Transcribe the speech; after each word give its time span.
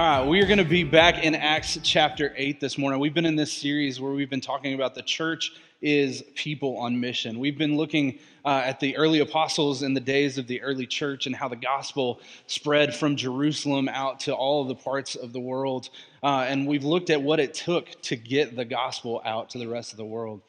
All 0.00 0.06
right, 0.06 0.26
we 0.26 0.40
are 0.40 0.46
going 0.46 0.56
to 0.56 0.64
be 0.64 0.82
back 0.82 1.24
in 1.24 1.34
Acts 1.34 1.78
chapter 1.82 2.32
8 2.34 2.58
this 2.58 2.78
morning. 2.78 3.00
We've 3.00 3.12
been 3.12 3.26
in 3.26 3.36
this 3.36 3.52
series 3.52 4.00
where 4.00 4.12
we've 4.12 4.30
been 4.30 4.40
talking 4.40 4.72
about 4.72 4.94
the 4.94 5.02
church 5.02 5.52
is 5.82 6.24
people 6.34 6.78
on 6.78 6.98
mission. 6.98 7.38
We've 7.38 7.58
been 7.58 7.76
looking 7.76 8.18
uh, 8.42 8.62
at 8.64 8.80
the 8.80 8.96
early 8.96 9.18
apostles 9.18 9.82
in 9.82 9.92
the 9.92 10.00
days 10.00 10.38
of 10.38 10.46
the 10.46 10.62
early 10.62 10.86
church 10.86 11.26
and 11.26 11.36
how 11.36 11.48
the 11.48 11.56
gospel 11.56 12.20
spread 12.46 12.96
from 12.96 13.14
Jerusalem 13.14 13.90
out 13.90 14.20
to 14.20 14.32
all 14.34 14.62
of 14.62 14.68
the 14.68 14.74
parts 14.74 15.16
of 15.16 15.34
the 15.34 15.40
world. 15.40 15.90
Uh, 16.22 16.46
and 16.48 16.66
we've 16.66 16.84
looked 16.84 17.10
at 17.10 17.20
what 17.20 17.38
it 17.38 17.52
took 17.52 17.90
to 18.00 18.16
get 18.16 18.56
the 18.56 18.64
gospel 18.64 19.20
out 19.26 19.50
to 19.50 19.58
the 19.58 19.68
rest 19.68 19.92
of 19.92 19.98
the 19.98 20.06
world. 20.06 20.40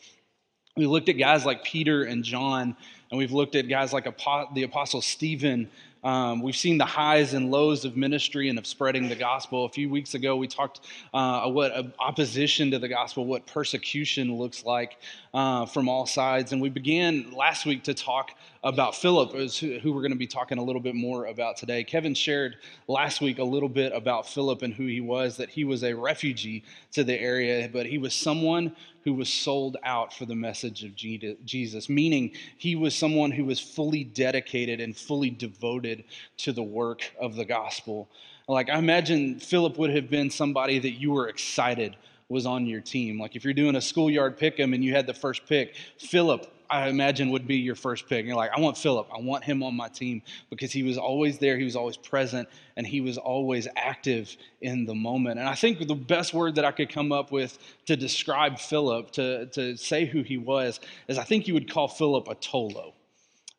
We 0.77 0.85
looked 0.85 1.09
at 1.09 1.17
guys 1.17 1.45
like 1.45 1.65
Peter 1.65 2.05
and 2.05 2.23
John, 2.23 2.77
and 3.11 3.17
we've 3.17 3.33
looked 3.33 3.55
at 3.55 3.67
guys 3.67 3.91
like 3.91 4.05
the 4.53 4.63
apostle 4.63 5.01
Stephen 5.01 5.69
um, 6.03 6.41
we've 6.41 6.55
seen 6.55 6.77
the 6.77 6.85
highs 6.85 7.33
and 7.33 7.51
lows 7.51 7.85
of 7.85 7.95
ministry 7.95 8.49
and 8.49 8.57
of 8.57 8.65
spreading 8.65 9.07
the 9.07 9.15
gospel. 9.15 9.65
A 9.65 9.69
few 9.69 9.89
weeks 9.89 10.13
ago, 10.15 10.35
we 10.35 10.47
talked 10.47 10.81
uh, 11.13 11.49
what 11.49 11.71
uh, 11.71 11.83
opposition 11.99 12.71
to 12.71 12.79
the 12.79 12.87
gospel, 12.87 13.25
what 13.25 13.45
persecution 13.45 14.35
looks 14.35 14.65
like 14.65 14.97
uh, 15.33 15.65
from 15.65 15.87
all 15.87 16.05
sides. 16.05 16.53
And 16.53 16.61
we 16.61 16.69
began 16.69 17.31
last 17.31 17.65
week 17.65 17.83
to 17.83 17.93
talk 17.93 18.31
about 18.63 18.95
Philip, 18.95 19.31
who 19.31 19.91
we're 19.91 20.01
going 20.01 20.11
to 20.11 20.17
be 20.17 20.27
talking 20.27 20.59
a 20.59 20.63
little 20.63 20.81
bit 20.81 20.93
more 20.93 21.25
about 21.25 21.57
today. 21.57 21.83
Kevin 21.83 22.13
shared 22.13 22.57
last 22.87 23.19
week 23.19 23.39
a 23.39 23.43
little 23.43 23.69
bit 23.69 23.91
about 23.91 24.27
Philip 24.27 24.61
and 24.61 24.71
who 24.71 24.85
he 24.85 25.01
was, 25.01 25.35
that 25.37 25.49
he 25.49 25.63
was 25.63 25.83
a 25.83 25.93
refugee 25.93 26.63
to 26.91 27.03
the 27.03 27.19
area, 27.19 27.67
but 27.73 27.87
he 27.87 27.97
was 27.97 28.13
someone 28.13 28.75
who 29.03 29.15
was 29.15 29.29
sold 29.29 29.77
out 29.81 30.13
for 30.13 30.27
the 30.27 30.35
message 30.35 30.83
of 30.83 30.95
Jesus, 30.95 31.89
meaning 31.89 32.31
he 32.57 32.75
was 32.75 32.93
someone 32.93 33.31
who 33.31 33.45
was 33.45 33.59
fully 33.59 34.03
dedicated 34.03 34.79
and 34.79 34.95
fully 34.95 35.31
devoted 35.31 36.03
to 36.37 36.51
the 36.51 36.61
work 36.61 37.11
of 37.19 37.35
the 37.35 37.45
gospel. 37.45 38.09
Like, 38.47 38.69
I 38.69 38.77
imagine 38.77 39.39
Philip 39.39 39.79
would 39.79 39.89
have 39.89 40.07
been 40.07 40.29
somebody 40.29 40.77
that 40.77 40.91
you 40.91 41.11
were 41.11 41.29
excited 41.29 41.95
was 42.29 42.45
on 42.45 42.67
your 42.67 42.79
team. 42.79 43.19
Like, 43.19 43.35
if 43.35 43.43
you're 43.43 43.55
doing 43.55 43.75
a 43.75 43.81
schoolyard 43.81 44.37
pick 44.37 44.59
'em 44.59 44.73
and 44.73 44.83
you 44.83 44.93
had 44.93 45.07
the 45.07 45.13
first 45.15 45.47
pick, 45.47 45.75
Philip 45.97 46.53
I 46.71 46.87
imagine 46.87 47.31
would 47.31 47.45
be 47.45 47.57
your 47.57 47.75
first 47.75 48.07
pick. 48.07 48.25
You're 48.25 48.37
like, 48.37 48.51
I 48.55 48.59
want 48.61 48.77
Philip. 48.77 49.09
I 49.13 49.19
want 49.19 49.43
him 49.43 49.61
on 49.61 49.75
my 49.75 49.89
team 49.89 50.21
because 50.49 50.71
he 50.71 50.83
was 50.83 50.97
always 50.97 51.37
there, 51.37 51.57
he 51.57 51.65
was 51.65 51.75
always 51.75 51.97
present, 51.97 52.47
and 52.77 52.87
he 52.87 53.01
was 53.01 53.17
always 53.17 53.67
active 53.75 54.35
in 54.61 54.85
the 54.85 54.95
moment. 54.95 55.37
And 55.37 55.49
I 55.49 55.55
think 55.55 55.85
the 55.85 55.93
best 55.93 56.33
word 56.33 56.55
that 56.55 56.63
I 56.63 56.71
could 56.71 56.89
come 56.89 57.11
up 57.11 57.29
with 57.29 57.59
to 57.87 57.97
describe 57.97 58.57
Philip, 58.57 59.11
to, 59.11 59.47
to 59.47 59.75
say 59.75 60.05
who 60.05 60.21
he 60.21 60.37
was, 60.37 60.79
is 61.09 61.17
I 61.17 61.23
think 61.23 61.47
you 61.47 61.53
would 61.55 61.69
call 61.69 61.89
Philip 61.89 62.29
a 62.29 62.35
Tolo. 62.35 62.93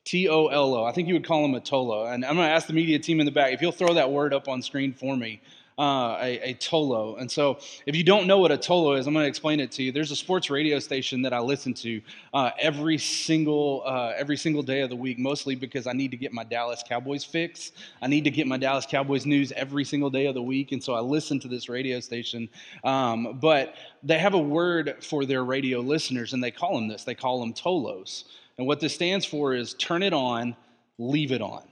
T 0.04 0.28
O 0.28 0.47
L 0.47 0.74
O. 0.74 0.84
I 0.84 0.92
think 0.92 1.06
you 1.06 1.14
would 1.14 1.26
call 1.26 1.44
him 1.44 1.54
a 1.54 1.60
Tolo. 1.60 2.12
And 2.12 2.24
I'm 2.24 2.34
going 2.34 2.48
to 2.48 2.52
ask 2.52 2.66
the 2.66 2.72
media 2.72 2.98
team 2.98 3.20
in 3.20 3.26
the 3.26 3.30
back 3.30 3.52
if 3.52 3.60
you'll 3.60 3.72
throw 3.72 3.94
that 3.94 4.10
word 4.10 4.34
up 4.34 4.48
on 4.48 4.62
screen 4.62 4.94
for 4.94 5.16
me 5.16 5.41
uh, 5.78 6.19
a, 6.20 6.51
a, 6.51 6.55
tolo. 6.55 7.20
And 7.20 7.31
so, 7.31 7.59
if 7.87 7.97
you 7.97 8.05
don't 8.05 8.27
know 8.27 8.39
what 8.39 8.53
a 8.53 8.59
tolo 8.59 8.98
is, 8.98 9.06
I'm 9.06 9.15
going 9.15 9.25
to 9.25 9.28
explain 9.28 9.61
it 9.61 9.73
to 9.73 9.83
you. 9.83 9.92
There's 9.92 10.11
a 10.11 10.17
sports 10.17 10.51
radio 10.51 10.78
station 10.78 11.23
that 11.23 11.33
I 11.33 11.41
listen 11.41 11.73
to 11.75 12.01
uh, 12.34 12.51
every 12.59 12.98
single 12.98 13.83
uh, 13.87 14.12
every 14.17 14.37
single 14.37 14.62
day 14.62 14.83
of 14.83 14.91
the 14.91 14.97
week, 14.97 15.19
mostly 15.19 15.55
because 15.55 15.87
I 15.87 15.93
need 15.93 16.11
to 16.11 16.17
get 16.17 16.33
my 16.33 16.45
Dallas 16.45 16.83
Cowboys 16.87 17.25
fix. 17.25 17.73
I 18.03 18.06
need 18.06 18.25
to 18.25 18.31
get 18.31 18.47
my 18.47 18.59
Dallas 18.59 18.87
Cowboys 18.87 19.25
news 19.25 19.53
every 19.53 19.84
single 19.84 20.11
day 20.11 20.27
of 20.27 20.34
the 20.34 20.43
week, 20.43 20.73
and 20.73 20.83
so 20.83 20.95
I 20.95 21.00
listen 21.00 21.41
to 21.41 21.48
this 21.48 21.69
radio 21.69 22.00
station. 22.00 22.48
Um, 22.84 23.39
but 23.41 23.75
they 24.03 24.19
have 24.19 24.34
a 24.34 24.39
word 24.39 25.03
for 25.03 25.25
their 25.25 25.45
radio 25.45 25.81
listeners, 25.81 26.33
and 26.33 26.43
they 26.43 26.50
call 26.50 26.75
them 26.75 26.89
this. 26.89 27.05
They 27.05 27.15
call 27.15 27.41
them 27.41 27.55
tolos. 27.55 28.25
And 28.59 28.67
what 28.67 28.81
this 28.81 28.95
stands 28.95 29.25
for 29.25 29.55
is 29.55 29.75
turn 29.75 30.03
it 30.03 30.12
on, 30.12 30.55
leave 30.98 31.33
it 31.33 31.41
on. 31.41 31.65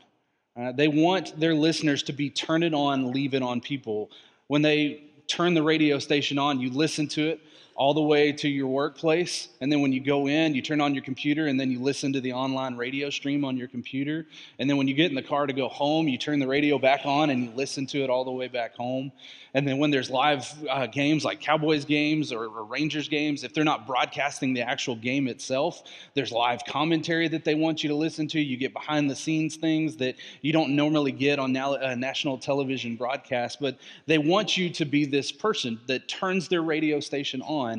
Uh, 0.57 0.73
they 0.73 0.89
want 0.89 1.39
their 1.39 1.55
listeners 1.55 2.03
to 2.05 2.13
be 2.13 2.31
turn 2.31 2.63
it 2.63 2.75
on, 2.75 3.13
leave 3.13 3.35
it 3.35 3.43
on 3.43 3.61
people. 3.61 4.11
When 4.49 4.63
they 4.63 5.05
turn 5.27 5.55
the 5.55 5.63
radio 5.63 5.99
station 5.99 6.39
on, 6.39 6.61
you 6.61 6.71
listen 6.71 7.07
to 7.09 7.29
it 7.29 7.41
all 7.81 7.95
the 7.95 8.03
way 8.03 8.31
to 8.31 8.47
your 8.47 8.67
workplace. 8.67 9.49
And 9.63 9.73
then 9.73 9.81
when 9.81 9.91
you 9.91 10.01
go 10.01 10.29
in, 10.29 10.55
you 10.55 10.61
turn 10.61 10.83
on 10.83 10.95
your 10.95 11.03
computer 11.03 11.47
and 11.47 11.59
then 11.59 11.71
you 11.71 11.81
listen 11.81 12.13
to 12.13 12.21
the 12.21 12.35
online 12.35 12.77
radio 12.77 13.09
stream 13.09 13.43
on 13.43 13.57
your 13.57 13.69
computer. 13.69 14.27
And 14.59 14.69
then 14.69 14.77
when 14.77 14.87
you 14.87 14.93
get 14.93 15.09
in 15.09 15.15
the 15.15 15.23
car 15.23 15.47
to 15.47 15.55
go 15.55 15.67
home, 15.67 16.07
you 16.07 16.19
turn 16.19 16.41
the 16.41 16.47
radio 16.47 16.79
back 16.79 17.07
on 17.07 17.31
and 17.31 17.43
you 17.43 17.51
listen 17.53 17.87
to 17.87 18.05
it 18.05 18.11
all 18.11 18.27
the 18.27 18.31
way 18.31 18.49
back 18.49 18.75
home. 18.75 19.11
And 19.55 19.67
then 19.67 19.79
when 19.79 19.91
there's 19.91 20.11
live 20.11 20.47
uh, 20.69 20.87
games 20.89 21.25
like 21.25 21.41
Cowboys 21.41 21.87
games 21.87 22.33
or, 22.33 22.45
or, 22.45 22.65
Rangers 22.65 23.09
games, 23.09 23.43
if 23.43 23.53
they're 23.53 23.65
not 23.65 23.85
broadcasting 23.85 24.55
the 24.55 24.61
actual 24.61 24.95
game 24.95 25.27
itself, 25.27 25.83
there's 26.15 26.31
live 26.31 26.65
commentary 26.67 27.27
that 27.29 27.45
they 27.45 27.57
want 27.57 27.83
you 27.83 27.89
to 27.89 27.97
listen 27.97 28.29
to. 28.29 28.41
You 28.41 28.57
get 28.57 28.73
behind 28.73 29.11
the 29.11 29.17
scenes 29.17 29.57
things 29.57 29.97
that 29.97 30.17
you 30.43 30.53
don't 30.53 30.77
normally 30.77 31.11
get 31.11 31.41
on 31.41 31.57
uh, 31.57 31.95
national 31.97 32.39
television 32.39 32.95
broadcast, 32.95 33.59
but 33.61 33.79
they 34.07 34.19
want 34.19 34.57
you 34.57 34.71
to 34.71 34.85
be 34.85 35.05
this 35.05 35.33
person 35.33 35.81
that 35.87 36.07
turns 36.07 36.47
their 36.47 36.63
radio 36.63 37.01
station 37.01 37.43
on 37.43 37.70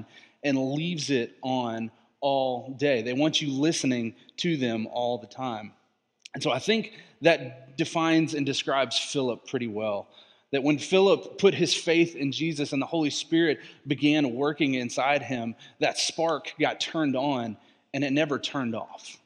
and 0.43 0.73
leaves 0.73 1.09
it 1.09 1.35
on 1.41 1.91
all 2.19 2.75
day. 2.77 3.01
They 3.01 3.13
want 3.13 3.41
you 3.41 3.51
listening 3.51 4.15
to 4.37 4.57
them 4.57 4.87
all 4.91 5.17
the 5.17 5.27
time. 5.27 5.73
And 6.33 6.41
so 6.41 6.51
I 6.51 6.59
think 6.59 6.93
that 7.21 7.77
defines 7.77 8.33
and 8.33 8.45
describes 8.45 8.97
Philip 8.97 9.47
pretty 9.47 9.67
well. 9.67 10.07
That 10.51 10.63
when 10.63 10.77
Philip 10.77 11.37
put 11.37 11.53
his 11.53 11.73
faith 11.73 12.15
in 12.15 12.31
Jesus 12.31 12.73
and 12.73 12.81
the 12.81 12.85
Holy 12.85 13.09
Spirit 13.09 13.59
began 13.87 14.35
working 14.35 14.73
inside 14.75 15.23
him, 15.23 15.55
that 15.79 15.97
spark 15.97 16.53
got 16.59 16.79
turned 16.79 17.15
on 17.15 17.57
and 17.93 18.03
it 18.03 18.11
never 18.11 18.37
turned 18.37 18.75
off. 18.75 19.17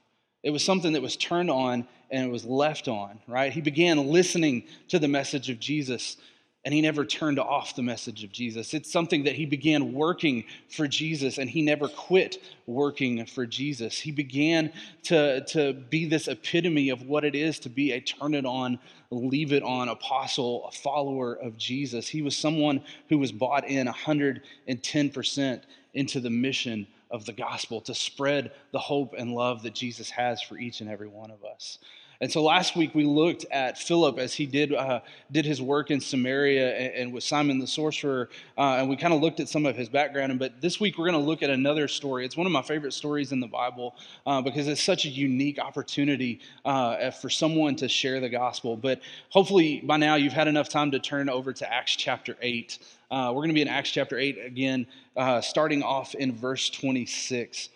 It 0.43 0.51
was 0.51 0.63
something 0.63 0.93
that 0.93 1.01
was 1.01 1.15
turned 1.15 1.49
on 1.49 1.87
and 2.11 2.27
it 2.27 2.31
was 2.31 2.45
left 2.45 2.87
on, 2.87 3.19
right? 3.27 3.51
He 3.51 3.61
began 3.61 4.07
listening 4.07 4.65
to 4.89 4.99
the 4.99 5.07
message 5.07 5.49
of 5.49 5.59
Jesus 5.59 6.17
and 6.65 6.73
he 6.73 6.81
never 6.81 7.05
turned 7.05 7.37
off 7.37 7.75
the 7.75 7.83
message 7.83 8.23
of 8.23 8.31
Jesus. 8.31 8.73
It's 8.73 8.91
something 8.91 9.23
that 9.25 9.35
he 9.35 9.45
began 9.45 9.93
working 9.93 10.43
for 10.67 10.87
Jesus 10.87 11.37
and 11.37 11.47
he 11.47 11.61
never 11.61 11.87
quit 11.87 12.41
working 12.65 13.23
for 13.27 13.45
Jesus. 13.45 13.99
He 13.99 14.11
began 14.11 14.73
to, 15.03 15.45
to 15.45 15.73
be 15.73 16.05
this 16.05 16.27
epitome 16.27 16.89
of 16.89 17.03
what 17.03 17.23
it 17.23 17.35
is 17.35 17.59
to 17.59 17.69
be 17.69 17.91
a 17.91 18.01
turn 18.01 18.33
it 18.33 18.47
on, 18.47 18.79
leave 19.11 19.53
it 19.53 19.61
on 19.61 19.89
apostle, 19.89 20.65
a 20.65 20.71
follower 20.71 21.35
of 21.35 21.55
Jesus. 21.55 22.07
He 22.07 22.23
was 22.23 22.35
someone 22.35 22.83
who 23.09 23.19
was 23.19 23.31
bought 23.31 23.67
in 23.69 23.85
110% 23.85 25.61
into 25.93 26.19
the 26.19 26.29
mission 26.31 26.87
of 27.11 27.25
the 27.25 27.33
gospel 27.33 27.79
to 27.81 27.93
spread 27.93 28.51
the 28.71 28.79
hope 28.79 29.13
and 29.15 29.35
love 29.35 29.61
that 29.61 29.75
Jesus 29.75 30.09
has 30.09 30.41
for 30.41 30.57
each 30.57 30.81
and 30.81 30.89
every 30.89 31.07
one 31.07 31.29
of 31.29 31.45
us. 31.45 31.77
And 32.21 32.31
so 32.31 32.43
last 32.43 32.75
week 32.75 32.95
we 32.95 33.03
looked 33.03 33.45
at 33.51 33.77
Philip 33.77 34.17
as 34.17 34.33
he 34.33 34.45
did 34.45 34.73
uh, 34.73 35.01
did 35.31 35.45
his 35.45 35.61
work 35.61 35.91
in 35.91 35.99
Samaria 35.99 36.75
and, 36.75 36.93
and 36.93 37.13
with 37.13 37.23
Simon 37.23 37.59
the 37.59 37.67
sorcerer, 37.67 38.29
uh, 38.57 38.77
and 38.79 38.89
we 38.89 38.95
kind 38.95 39.13
of 39.13 39.21
looked 39.21 39.39
at 39.39 39.49
some 39.49 39.65
of 39.65 39.75
his 39.75 39.89
background. 39.89 40.31
And 40.31 40.39
but 40.39 40.61
this 40.61 40.79
week 40.79 40.97
we're 40.97 41.09
going 41.09 41.21
to 41.21 41.27
look 41.27 41.43
at 41.43 41.49
another 41.49 41.87
story. 41.87 42.25
It's 42.25 42.37
one 42.37 42.47
of 42.47 42.53
my 42.53 42.61
favorite 42.61 42.93
stories 42.93 43.31
in 43.31 43.39
the 43.39 43.47
Bible 43.47 43.95
uh, 44.25 44.41
because 44.41 44.67
it's 44.67 44.81
such 44.81 45.05
a 45.05 45.09
unique 45.09 45.59
opportunity 45.59 46.39
uh, 46.63 47.11
for 47.11 47.29
someone 47.29 47.75
to 47.77 47.89
share 47.89 48.19
the 48.19 48.29
gospel. 48.29 48.77
But 48.77 49.01
hopefully 49.29 49.81
by 49.81 49.97
now 49.97 50.15
you've 50.15 50.33
had 50.33 50.47
enough 50.47 50.69
time 50.69 50.91
to 50.91 50.99
turn 50.99 51.29
over 51.29 51.53
to 51.53 51.73
Acts 51.73 51.95
chapter 51.95 52.37
eight. 52.41 52.79
Uh, 53.11 53.27
we're 53.29 53.41
going 53.41 53.49
to 53.49 53.55
be 53.55 53.61
in 53.61 53.67
Acts 53.67 53.91
chapter 53.91 54.17
eight 54.17 54.37
again, 54.43 54.87
uh, 55.15 55.41
starting 55.41 55.83
off 55.83 56.15
in 56.15 56.33
verse 56.35 56.69
twenty 56.69 57.05
six. 57.05 57.69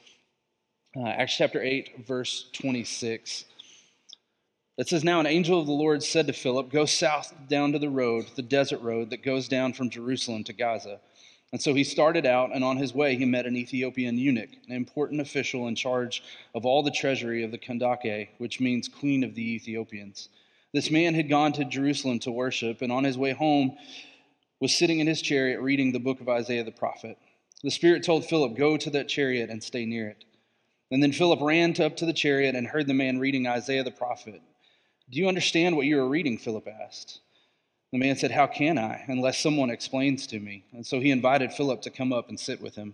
Acts 0.98 1.38
chapter 1.38 1.62
8, 1.62 2.06
verse 2.06 2.50
26. 2.54 3.46
It 4.80 4.88
says, 4.88 5.04
Now 5.04 5.20
an 5.20 5.28
angel 5.28 5.60
of 5.60 5.66
the 5.68 5.74
Lord 5.74 6.02
said 6.04 6.28
to 6.28 6.34
Philip, 6.34 6.72
Go 6.72 6.86
south 6.86 7.34
down 7.50 7.74
to 7.74 7.80
the 7.80 7.90
road, 7.90 8.28
the 8.38 8.42
desert 8.42 8.80
road 8.80 9.10
that 9.10 9.24
goes 9.24 9.50
down 9.50 9.74
from 9.74 9.90
Jerusalem 9.90 10.46
to 10.46 10.54
Gaza. 10.54 11.02
And 11.52 11.62
so 11.62 11.74
he 11.74 11.84
started 11.84 12.26
out, 12.26 12.56
and 12.56 12.64
on 12.64 12.78
his 12.78 12.94
way 12.94 13.18
he 13.18 13.26
met 13.26 13.46
an 13.46 13.58
Ethiopian 13.58 14.18
eunuch, 14.18 14.52
an 14.70 14.74
important 14.74 15.20
official 15.20 15.68
in 15.68 15.76
charge 15.76 16.24
of 16.56 16.66
all 16.66 16.82
the 16.82 16.92
treasury 16.92 17.44
of 17.44 17.52
the 17.52 17.58
Kandake, 17.58 18.30
which 18.38 18.62
means 18.62 18.88
queen 18.88 19.26
of 19.26 19.36
the 19.36 19.56
Ethiopians. 19.56 20.30
This 20.74 20.90
man 20.90 21.14
had 21.14 21.28
gone 21.28 21.52
to 21.54 21.66
Jerusalem 21.66 22.20
to 22.20 22.32
worship, 22.32 22.82
and 22.82 22.90
on 22.90 23.04
his 23.04 23.18
way 23.18 23.34
home 23.34 23.76
was 24.62 24.74
sitting 24.74 25.00
in 25.00 25.08
his 25.08 25.22
chariot 25.22 25.60
reading 25.60 25.92
the 25.92 26.00
book 26.00 26.22
of 26.22 26.30
Isaiah 26.30 26.64
the 26.64 26.72
prophet. 26.72 27.18
The 27.64 27.72
Spirit 27.72 28.06
told 28.06 28.24
Philip, 28.24 28.56
Go 28.56 28.78
to 28.78 28.90
that 28.92 29.10
chariot 29.10 29.50
and 29.50 29.62
stay 29.62 29.84
near 29.84 30.08
it. 30.08 30.24
And 30.90 31.04
then 31.04 31.12
Philip 31.12 31.42
ran 31.42 31.76
up 31.82 31.98
to 31.98 32.06
the 32.06 32.14
chariot 32.14 32.56
and 32.56 32.66
heard 32.66 32.88
the 32.88 32.94
man 32.94 33.20
reading 33.20 33.46
Isaiah 33.46 33.84
the 33.84 33.92
prophet. 33.92 34.42
Do 35.12 35.18
you 35.18 35.28
understand 35.28 35.76
what 35.76 35.88
you 35.88 36.00
are 36.00 36.08
reading? 36.08 36.38
Philip 36.38 36.68
asked. 36.68 37.20
The 37.92 37.98
man 37.98 38.16
said, 38.16 38.30
How 38.30 38.46
can 38.46 38.78
I, 38.78 39.04
unless 39.08 39.40
someone 39.40 39.72
explains 39.72 40.28
to 40.28 40.40
me? 40.40 40.66
And 40.72 40.86
so 40.86 41.00
he 41.00 41.10
invited 41.10 41.52
Philip 41.52 41.82
to 41.82 41.90
come 41.90 42.14
up 42.14 42.30
and 42.30 42.40
sit 42.40 42.62
with 42.62 42.76
him. 42.76 42.94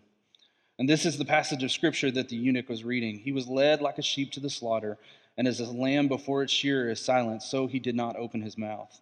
And 0.80 0.88
this 0.88 1.06
is 1.06 1.18
the 1.18 1.26
passage 1.26 1.64
of 1.64 1.72
scripture 1.72 2.12
that 2.12 2.30
the 2.30 2.38
eunuch 2.38 2.70
was 2.70 2.86
reading. 2.86 3.20
He 3.20 3.34
was 3.34 3.48
led 3.48 3.82
like 3.82 3.98
a 3.98 4.02
sheep 4.02 4.32
to 4.34 4.40
the 4.40 4.50
slaughter, 4.50 4.98
and 5.38 5.46
as 5.46 5.60
a 5.60 5.66
lamb 5.66 6.08
before 6.08 6.42
its 6.42 6.54
shearer 6.54 6.90
is 6.90 7.04
silent, 7.04 7.44
so 7.44 7.68
he 7.68 7.80
did 7.80 7.96
not 7.96 8.16
open 8.16 8.42
his 8.42 8.58
mouth. 8.58 9.02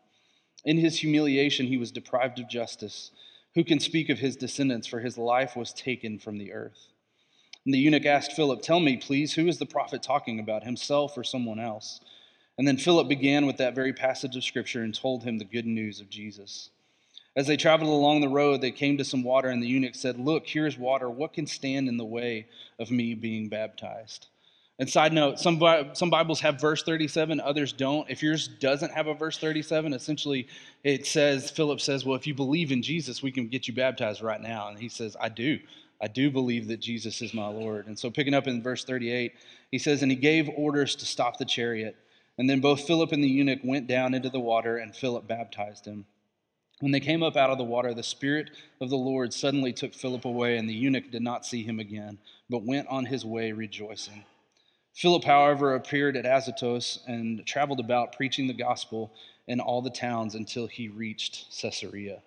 In 0.66 0.78
his 0.78 1.00
humiliation, 1.00 1.68
he 1.68 1.78
was 1.78 1.92
deprived 1.92 2.40
of 2.40 2.50
justice. 2.50 3.12
Who 3.54 3.64
can 3.64 3.80
speak 3.80 4.10
of 4.10 4.20
his 4.20 4.36
descendants? 4.36 4.88
For 4.88 5.02
his 5.02 5.20
life 5.20 5.56
was 5.56 5.74
taken 5.74 6.18
from 6.18 6.40
the 6.40 6.52
earth. 6.52 6.88
And 7.66 7.74
the 7.74 7.80
eunuch 7.80 8.06
asked 8.06 8.34
Philip, 8.34 8.64
Tell 8.64 8.80
me, 8.80 8.98
please, 8.98 9.34
who 9.34 9.48
is 9.48 9.60
the 9.60 9.68
prophet 9.68 10.02
talking 10.02 10.40
about, 10.40 10.64
himself 10.64 11.16
or 11.16 11.24
someone 11.24 11.60
else? 11.60 12.00
And 12.58 12.68
then 12.68 12.78
Philip 12.78 13.08
began 13.08 13.46
with 13.46 13.58
that 13.58 13.76
very 13.76 13.94
passage 13.94 14.36
of 14.36 14.44
Scripture 14.44 14.84
and 14.84 14.94
told 14.94 15.24
him 15.24 15.38
the 15.38 15.46
good 15.46 15.66
news 15.66 16.00
of 16.00 16.10
Jesus. 16.10 16.70
As 17.36 17.48
they 17.48 17.58
traveled 17.58 17.90
along 17.90 18.22
the 18.22 18.30
road, 18.30 18.62
they 18.62 18.72
came 18.72 18.98
to 18.98 19.06
some 19.06 19.24
water, 19.24 19.50
and 19.50 19.62
the 19.62 19.68
eunuch 19.68 19.96
said, 19.96 20.20
Look, 20.20 20.48
here's 20.48 20.78
water. 20.78 21.10
What 21.10 21.34
can 21.34 21.48
stand 21.48 21.88
in 21.90 21.98
the 21.98 22.06
way 22.06 22.46
of 22.78 22.92
me 22.92 23.16
being 23.16 23.50
baptized? 23.50 24.28
And 24.80 24.90
side 24.90 25.14
note, 25.14 25.40
some, 25.40 25.62
some 25.94 26.10
Bibles 26.10 26.40
have 26.42 26.60
verse 26.60 26.84
37, 26.84 27.40
others 27.40 27.74
don't. 27.74 28.10
If 28.10 28.24
yours 28.24 28.48
doesn't 28.48 28.92
have 28.92 29.08
a 29.08 29.14
verse 29.14 29.38
37, 29.38 29.94
essentially 29.94 30.48
it 30.84 31.06
says, 31.06 31.52
Philip 31.52 31.80
says, 31.80 32.06
Well, 32.06 32.16
if 32.16 32.28
you 32.28 32.34
believe 32.36 32.72
in 32.72 32.82
Jesus, 32.82 33.24
we 33.24 33.32
can 33.32 33.48
get 33.48 33.68
you 33.68 33.74
baptized 33.74 34.22
right 34.22 34.42
now. 34.42 34.68
And 34.68 34.78
he 34.78 34.90
says, 34.90 35.16
I 35.20 35.30
do. 35.30 35.60
I 36.02 36.08
do 36.08 36.30
believe 36.30 36.68
that 36.68 36.82
Jesus 36.82 37.22
is 37.22 37.34
my 37.34 37.48
Lord. 37.48 37.88
And 37.88 37.98
so, 37.98 38.12
picking 38.12 38.34
up 38.34 38.48
in 38.48 38.62
verse 38.62 38.84
38, 38.84 39.34
he 39.72 39.78
says, 39.78 40.02
And 40.02 40.12
he 40.12 40.18
gave 40.18 40.50
orders 40.50 40.96
to 40.98 41.06
stop 41.06 41.38
the 41.38 41.46
chariot. 41.46 41.96
And 42.38 42.50
then 42.50 42.62
both 42.62 42.88
Philip 42.88 43.12
and 43.12 43.24
the 43.24 43.30
eunuch 43.30 43.60
went 43.64 43.88
down 43.88 44.14
into 44.14 44.30
the 44.30 44.40
water, 44.40 44.78
and 44.78 44.96
Philip 44.96 45.28
baptized 45.28 45.86
him. 45.86 46.06
When 46.80 46.92
they 46.92 47.00
came 47.00 47.24
up 47.24 47.38
out 47.38 47.50
of 47.50 47.58
the 47.58 47.64
water, 47.64 47.94
the 47.94 48.04
Spirit 48.04 48.50
of 48.82 48.90
the 48.90 48.98
Lord 48.98 49.34
suddenly 49.34 49.72
took 49.72 49.94
Philip 49.94 50.26
away, 50.26 50.58
and 50.58 50.68
the 50.68 50.74
eunuch 50.74 51.12
did 51.12 51.22
not 51.22 51.46
see 51.46 51.64
him 51.64 51.80
again, 51.80 52.18
but 52.50 52.66
went 52.66 52.88
on 52.88 53.06
his 53.06 53.24
way 53.24 53.52
rejoicing. 53.52 54.26
Philip, 54.96 55.24
however, 55.24 55.76
appeared 55.76 56.18
at 56.18 56.26
Azotus 56.26 57.00
and 57.08 57.46
traveled 57.46 57.80
about 57.80 58.16
preaching 58.16 58.48
the 58.48 58.54
gospel 58.54 59.14
in 59.48 59.60
all 59.60 59.82
the 59.82 59.90
towns 59.90 60.36
until 60.36 60.68
he 60.68 60.88
reached 60.88 61.46
Caesarea. 61.62 62.22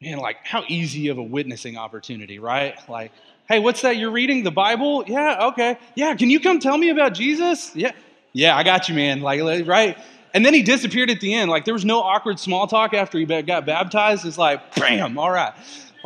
Man, 0.00 0.18
like, 0.18 0.36
how 0.44 0.64
easy 0.68 1.08
of 1.08 1.18
a 1.18 1.22
witnessing 1.22 1.76
opportunity, 1.76 2.38
right? 2.38 2.76
Like, 2.88 3.12
hey, 3.48 3.58
what's 3.58 3.82
that 3.82 3.96
you're 3.96 4.10
reading? 4.10 4.44
The 4.44 4.50
Bible? 4.50 5.04
Yeah, 5.06 5.48
okay. 5.48 5.78
Yeah, 5.94 6.14
can 6.14 6.28
you 6.28 6.40
come 6.40 6.58
tell 6.58 6.76
me 6.76 6.90
about 6.90 7.14
Jesus? 7.14 7.74
Yeah, 7.74 7.92
yeah, 8.36 8.56
I 8.56 8.62
got 8.62 8.88
you, 8.88 8.94
man. 8.94 9.20
Like, 9.20 9.40
right? 9.66 9.96
And 10.34 10.44
then 10.44 10.52
he 10.52 10.62
disappeared 10.62 11.10
at 11.10 11.20
the 11.20 11.32
end. 11.32 11.50
Like 11.50 11.64
there 11.64 11.74
was 11.74 11.84
no 11.84 12.00
awkward 12.00 12.38
small 12.38 12.66
talk 12.66 12.92
after 12.92 13.18
he 13.18 13.24
got 13.24 13.64
baptized. 13.64 14.26
It's 14.26 14.36
like, 14.36 14.74
bam, 14.74 15.18
all 15.18 15.30
right 15.30 15.54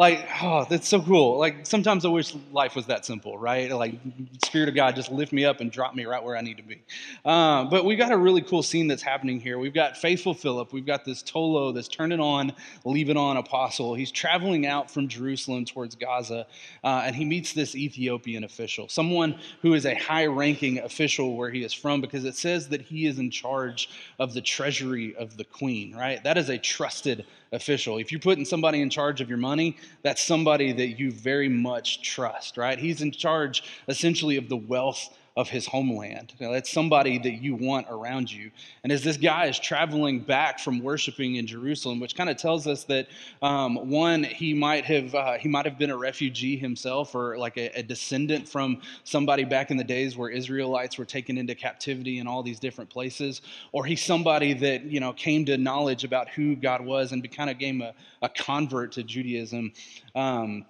like, 0.00 0.26
oh, 0.42 0.64
that's 0.64 0.88
so 0.88 1.02
cool. 1.02 1.36
Like, 1.36 1.66
sometimes 1.66 2.06
I 2.06 2.08
wish 2.08 2.34
life 2.52 2.74
was 2.74 2.86
that 2.86 3.04
simple, 3.04 3.36
right? 3.36 3.70
Like, 3.70 3.96
Spirit 4.42 4.70
of 4.70 4.74
God 4.74 4.96
just 4.96 5.12
lift 5.12 5.30
me 5.30 5.44
up 5.44 5.60
and 5.60 5.70
drop 5.70 5.94
me 5.94 6.06
right 6.06 6.24
where 6.24 6.38
I 6.38 6.40
need 6.40 6.56
to 6.56 6.62
be. 6.62 6.80
Uh, 7.22 7.64
but 7.64 7.84
we 7.84 7.96
got 7.96 8.10
a 8.10 8.16
really 8.16 8.40
cool 8.40 8.62
scene 8.62 8.88
that's 8.88 9.02
happening 9.02 9.38
here. 9.38 9.58
We've 9.58 9.74
got 9.74 9.98
faithful 9.98 10.32
Philip. 10.32 10.72
We've 10.72 10.86
got 10.86 11.04
this 11.04 11.22
Tolo, 11.22 11.74
this 11.74 11.86
turn 11.86 12.12
it 12.12 12.18
on, 12.18 12.54
leave 12.86 13.10
it 13.10 13.18
on 13.18 13.36
apostle. 13.36 13.94
He's 13.94 14.10
traveling 14.10 14.64
out 14.64 14.90
from 14.90 15.06
Jerusalem 15.06 15.66
towards 15.66 15.96
Gaza, 15.96 16.46
uh, 16.82 17.02
and 17.04 17.14
he 17.14 17.26
meets 17.26 17.52
this 17.52 17.74
Ethiopian 17.74 18.44
official, 18.44 18.88
someone 18.88 19.38
who 19.60 19.74
is 19.74 19.84
a 19.84 19.94
high 19.96 20.24
ranking 20.24 20.78
official 20.78 21.36
where 21.36 21.50
he 21.50 21.62
is 21.62 21.74
from, 21.74 22.00
because 22.00 22.24
it 22.24 22.36
says 22.36 22.70
that 22.70 22.80
he 22.80 23.04
is 23.04 23.18
in 23.18 23.30
charge 23.30 23.90
of 24.18 24.32
the 24.32 24.40
treasury 24.40 25.14
of 25.16 25.36
the 25.36 25.44
queen, 25.44 25.94
right? 25.94 26.24
That 26.24 26.38
is 26.38 26.48
a 26.48 26.56
trusted 26.56 27.26
official. 27.52 27.98
If 27.98 28.12
you're 28.12 28.20
putting 28.20 28.44
somebody 28.44 28.80
in 28.80 28.90
charge 28.90 29.20
of 29.20 29.28
your 29.28 29.38
money, 29.38 29.76
that's 30.02 30.22
somebody 30.22 30.72
that 30.72 30.98
you 30.98 31.10
very 31.10 31.48
much 31.48 32.02
trust, 32.02 32.56
right? 32.56 32.78
He's 32.78 33.02
in 33.02 33.10
charge 33.10 33.62
essentially 33.88 34.36
of 34.36 34.48
the 34.48 34.56
wealth 34.56 35.08
of 35.40 35.48
his 35.48 35.66
homeland. 35.66 36.34
Now, 36.38 36.52
that's 36.52 36.70
somebody 36.70 37.16
that 37.16 37.42
you 37.42 37.54
want 37.54 37.86
around 37.88 38.30
you. 38.30 38.50
And 38.84 38.92
as 38.92 39.02
this 39.02 39.16
guy 39.16 39.46
is 39.46 39.58
traveling 39.58 40.20
back 40.20 40.58
from 40.58 40.82
worshiping 40.82 41.36
in 41.36 41.46
Jerusalem, 41.46 41.98
which 41.98 42.14
kind 42.14 42.28
of 42.28 42.36
tells 42.36 42.66
us 42.66 42.84
that 42.84 43.08
um, 43.40 43.88
one, 43.88 44.22
he 44.22 44.52
might 44.52 44.84
have 44.84 45.14
uh, 45.14 45.38
he 45.38 45.48
might 45.48 45.64
have 45.64 45.78
been 45.78 45.88
a 45.88 45.96
refugee 45.96 46.58
himself, 46.58 47.14
or 47.14 47.38
like 47.38 47.56
a, 47.56 47.70
a, 47.78 47.82
descendant 47.82 48.46
from 48.46 48.82
somebody 49.04 49.44
back 49.44 49.70
in 49.70 49.78
the 49.78 49.84
days 49.84 50.14
where 50.14 50.28
Israelites 50.28 50.98
were 50.98 51.06
taken 51.06 51.38
into 51.38 51.54
captivity 51.54 52.18
in 52.18 52.26
all 52.26 52.42
these 52.42 52.60
different 52.60 52.90
places, 52.90 53.40
or 53.72 53.86
he's 53.86 54.02
somebody 54.02 54.52
that 54.52 54.84
you 54.84 55.00
know 55.00 55.14
came 55.14 55.46
to 55.46 55.56
knowledge 55.56 56.04
about 56.04 56.28
who 56.28 56.54
God 56.54 56.84
was 56.84 57.12
and 57.12 57.28
kind 57.30 57.48
of 57.48 57.56
became 57.56 57.80
a, 57.80 57.94
a 58.20 58.28
convert 58.28 58.92
to 58.92 59.02
Judaism. 59.02 59.72
Um, 60.14 60.66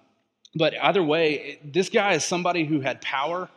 but 0.55 0.73
either 0.81 1.03
way, 1.03 1.59
this 1.61 1.89
guy 1.89 2.13
is 2.13 2.23
somebody 2.23 2.63
who 2.63 2.79
had 2.79 3.01
power 3.01 3.49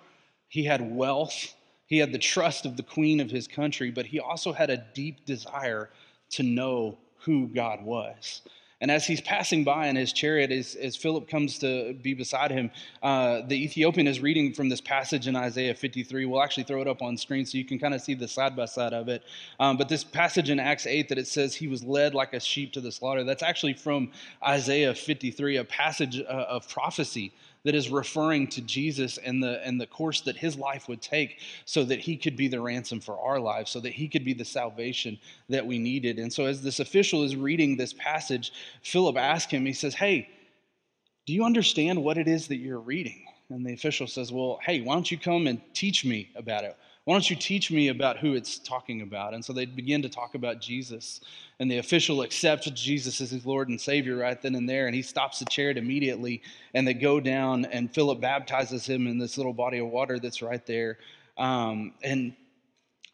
he 0.54 0.62
had 0.62 0.94
wealth, 0.94 1.52
he 1.86 1.98
had 1.98 2.12
the 2.12 2.18
trust 2.18 2.64
of 2.64 2.76
the 2.76 2.82
queen 2.84 3.18
of 3.18 3.28
his 3.28 3.48
country, 3.48 3.90
but 3.90 4.06
he 4.06 4.20
also 4.20 4.52
had 4.52 4.70
a 4.70 4.76
deep 4.94 5.26
desire 5.26 5.90
to 6.30 6.44
know 6.44 6.96
who 7.24 7.48
God 7.48 7.82
was. 7.82 8.40
And 8.80 8.88
as 8.88 9.04
he's 9.04 9.20
passing 9.20 9.64
by 9.64 9.88
in 9.88 9.96
his 9.96 10.12
chariot, 10.12 10.52
as, 10.52 10.76
as 10.76 10.94
Philip 10.94 11.26
comes 11.26 11.58
to 11.58 11.94
be 11.94 12.14
beside 12.14 12.52
him, 12.52 12.70
uh, 13.02 13.40
the 13.48 13.64
Ethiopian 13.64 14.06
is 14.06 14.20
reading 14.20 14.52
from 14.52 14.68
this 14.68 14.80
passage 14.80 15.26
in 15.26 15.34
Isaiah 15.34 15.74
53. 15.74 16.24
We'll 16.24 16.40
actually 16.40 16.64
throw 16.64 16.80
it 16.82 16.86
up 16.86 17.02
on 17.02 17.16
screen 17.16 17.44
so 17.46 17.58
you 17.58 17.64
can 17.64 17.80
kind 17.80 17.92
of 17.92 18.00
see 18.00 18.14
the 18.14 18.28
side 18.28 18.54
by 18.54 18.66
side 18.66 18.92
of 18.92 19.08
it. 19.08 19.24
Um, 19.58 19.76
but 19.76 19.88
this 19.88 20.04
passage 20.04 20.50
in 20.50 20.60
Acts 20.60 20.86
8 20.86 21.08
that 21.08 21.18
it 21.18 21.26
says 21.26 21.56
he 21.56 21.66
was 21.66 21.82
led 21.82 22.14
like 22.14 22.32
a 22.32 22.38
sheep 22.38 22.72
to 22.74 22.80
the 22.80 22.92
slaughter, 22.92 23.24
that's 23.24 23.42
actually 23.42 23.74
from 23.74 24.12
Isaiah 24.46 24.94
53, 24.94 25.56
a 25.56 25.64
passage 25.64 26.20
uh, 26.20 26.22
of 26.28 26.68
prophecy 26.68 27.32
that 27.64 27.74
is 27.74 27.90
referring 27.90 28.46
to 28.48 28.60
Jesus 28.60 29.18
and 29.18 29.42
the, 29.42 29.66
and 29.66 29.80
the 29.80 29.86
course 29.86 30.20
that 30.22 30.36
his 30.36 30.56
life 30.56 30.86
would 30.88 31.00
take 31.00 31.40
so 31.64 31.82
that 31.84 31.98
he 31.98 32.16
could 32.16 32.36
be 32.36 32.46
the 32.46 32.60
ransom 32.60 33.00
for 33.00 33.18
our 33.18 33.40
lives, 33.40 33.70
so 33.70 33.80
that 33.80 33.92
he 33.92 34.06
could 34.06 34.24
be 34.24 34.34
the 34.34 34.44
salvation 34.44 35.18
that 35.48 35.66
we 35.66 35.78
needed. 35.78 36.18
And 36.18 36.32
so, 36.32 36.44
as 36.44 36.62
this 36.62 36.80
official 36.80 37.22
is 37.24 37.36
reading 37.36 37.76
this 37.76 37.94
passage, 37.94 38.52
Philip 38.82 39.16
asks 39.16 39.50
him, 39.50 39.64
he 39.64 39.72
says, 39.72 39.94
Hey, 39.94 40.28
do 41.26 41.32
you 41.32 41.44
understand 41.44 42.02
what 42.02 42.18
it 42.18 42.28
is 42.28 42.48
that 42.48 42.56
you're 42.56 42.78
reading? 42.78 43.24
And 43.48 43.64
the 43.64 43.72
official 43.72 44.06
says, 44.06 44.30
Well, 44.30 44.58
hey, 44.62 44.82
why 44.82 44.94
don't 44.94 45.10
you 45.10 45.18
come 45.18 45.46
and 45.46 45.60
teach 45.72 46.04
me 46.04 46.30
about 46.36 46.64
it? 46.64 46.76
Why 47.04 47.14
don't 47.14 47.28
you 47.28 47.36
teach 47.36 47.70
me 47.70 47.88
about 47.88 48.18
who 48.18 48.34
it's 48.34 48.58
talking 48.58 49.02
about? 49.02 49.34
And 49.34 49.44
so 49.44 49.52
they 49.52 49.66
begin 49.66 50.00
to 50.02 50.08
talk 50.08 50.34
about 50.34 50.60
Jesus. 50.60 51.20
And 51.60 51.70
the 51.70 51.78
official 51.78 52.22
accepts 52.22 52.70
Jesus 52.70 53.20
as 53.20 53.30
his 53.30 53.44
Lord 53.44 53.68
and 53.68 53.78
Savior 53.78 54.16
right 54.16 54.40
then 54.40 54.54
and 54.54 54.66
there. 54.66 54.86
And 54.86 54.94
he 54.94 55.02
stops 55.02 55.38
the 55.38 55.44
chariot 55.44 55.76
immediately. 55.76 56.40
And 56.72 56.88
they 56.88 56.94
go 56.94 57.20
down, 57.20 57.66
and 57.66 57.92
Philip 57.92 58.20
baptizes 58.20 58.86
him 58.86 59.06
in 59.06 59.18
this 59.18 59.36
little 59.36 59.52
body 59.52 59.78
of 59.78 59.88
water 59.88 60.18
that's 60.18 60.40
right 60.40 60.64
there. 60.64 60.96
Um, 61.36 61.92
and 62.02 62.34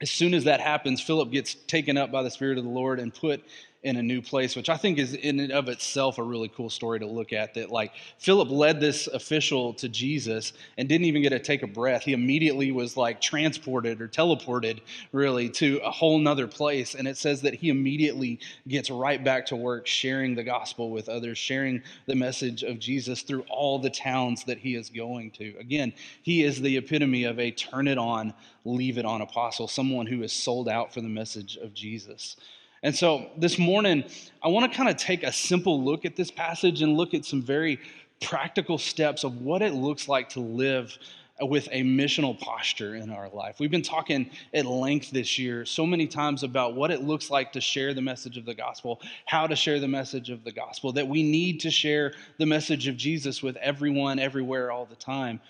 as 0.00 0.10
soon 0.10 0.34
as 0.34 0.44
that 0.44 0.60
happens, 0.60 1.00
Philip 1.00 1.32
gets 1.32 1.54
taken 1.54 1.96
up 1.96 2.12
by 2.12 2.22
the 2.22 2.30
Spirit 2.30 2.58
of 2.58 2.64
the 2.64 2.70
Lord 2.70 3.00
and 3.00 3.12
put 3.12 3.42
in 3.82 3.96
a 3.96 4.02
new 4.02 4.20
place, 4.20 4.56
which 4.56 4.68
I 4.68 4.76
think 4.76 4.98
is 4.98 5.14
in 5.14 5.40
and 5.40 5.52
of 5.52 5.68
itself 5.68 6.18
a 6.18 6.22
really 6.22 6.48
cool 6.48 6.68
story 6.68 6.98
to 6.98 7.06
look 7.06 7.32
at. 7.32 7.54
That 7.54 7.70
like 7.70 7.92
Philip 8.18 8.50
led 8.50 8.78
this 8.78 9.06
official 9.06 9.72
to 9.74 9.88
Jesus 9.88 10.52
and 10.76 10.86
didn't 10.86 11.06
even 11.06 11.22
get 11.22 11.30
to 11.30 11.38
take 11.38 11.62
a 11.62 11.66
breath. 11.66 12.02
He 12.02 12.12
immediately 12.12 12.72
was 12.72 12.98
like 12.98 13.22
transported 13.22 14.02
or 14.02 14.08
teleported 14.08 14.80
really 15.12 15.48
to 15.50 15.80
a 15.82 15.90
whole 15.90 16.18
nother 16.18 16.46
place. 16.46 16.94
And 16.94 17.08
it 17.08 17.16
says 17.16 17.40
that 17.42 17.54
he 17.54 17.70
immediately 17.70 18.40
gets 18.68 18.90
right 18.90 19.22
back 19.22 19.46
to 19.46 19.56
work 19.56 19.86
sharing 19.86 20.34
the 20.34 20.44
gospel 20.44 20.90
with 20.90 21.08
others, 21.08 21.38
sharing 21.38 21.82
the 22.04 22.14
message 22.14 22.62
of 22.62 22.78
Jesus 22.78 23.22
through 23.22 23.46
all 23.48 23.78
the 23.78 23.90
towns 23.90 24.44
that 24.44 24.58
he 24.58 24.74
is 24.74 24.90
going 24.90 25.30
to. 25.32 25.56
Again, 25.58 25.94
he 26.22 26.44
is 26.44 26.60
the 26.60 26.76
epitome 26.76 27.24
of 27.24 27.38
a 27.38 27.50
turn 27.50 27.88
it 27.88 27.98
on, 27.98 28.34
leave 28.66 28.98
it 28.98 29.06
on 29.06 29.22
apostle, 29.22 29.68
someone 29.68 30.06
who 30.06 30.22
is 30.22 30.34
sold 30.34 30.68
out 30.68 30.92
for 30.92 31.00
the 31.00 31.08
message 31.08 31.56
of 31.56 31.72
Jesus. 31.72 32.36
And 32.82 32.96
so 32.96 33.30
this 33.36 33.58
morning, 33.58 34.04
I 34.42 34.48
want 34.48 34.70
to 34.70 34.74
kind 34.74 34.88
of 34.88 34.96
take 34.96 35.22
a 35.22 35.32
simple 35.32 35.82
look 35.82 36.06
at 36.06 36.16
this 36.16 36.30
passage 36.30 36.80
and 36.80 36.96
look 36.96 37.12
at 37.12 37.26
some 37.26 37.42
very 37.42 37.78
practical 38.22 38.78
steps 38.78 39.22
of 39.22 39.42
what 39.42 39.60
it 39.60 39.74
looks 39.74 40.08
like 40.08 40.30
to 40.30 40.40
live 40.40 40.96
with 41.42 41.68
a 41.72 41.82
missional 41.82 42.38
posture 42.38 42.94
in 42.96 43.10
our 43.10 43.28
life. 43.30 43.56
We've 43.60 43.70
been 43.70 43.82
talking 43.82 44.30
at 44.52 44.66
length 44.66 45.10
this 45.10 45.38
year 45.38 45.64
so 45.64 45.86
many 45.86 46.06
times 46.06 46.42
about 46.42 46.74
what 46.74 46.90
it 46.90 47.02
looks 47.02 47.30
like 47.30 47.52
to 47.52 47.60
share 47.60 47.92
the 47.92 48.02
message 48.02 48.36
of 48.36 48.44
the 48.46 48.54
gospel, 48.54 49.00
how 49.26 49.46
to 49.46 49.56
share 49.56 49.78
the 49.78 49.88
message 49.88 50.30
of 50.30 50.44
the 50.44 50.52
gospel, 50.52 50.92
that 50.92 51.08
we 51.08 51.22
need 51.22 51.60
to 51.60 51.70
share 51.70 52.14
the 52.38 52.46
message 52.46 52.88
of 52.88 52.96
Jesus 52.96 53.42
with 53.42 53.56
everyone, 53.56 54.18
everywhere, 54.18 54.70
all 54.70 54.86
the 54.86 54.96
time. 54.96 55.40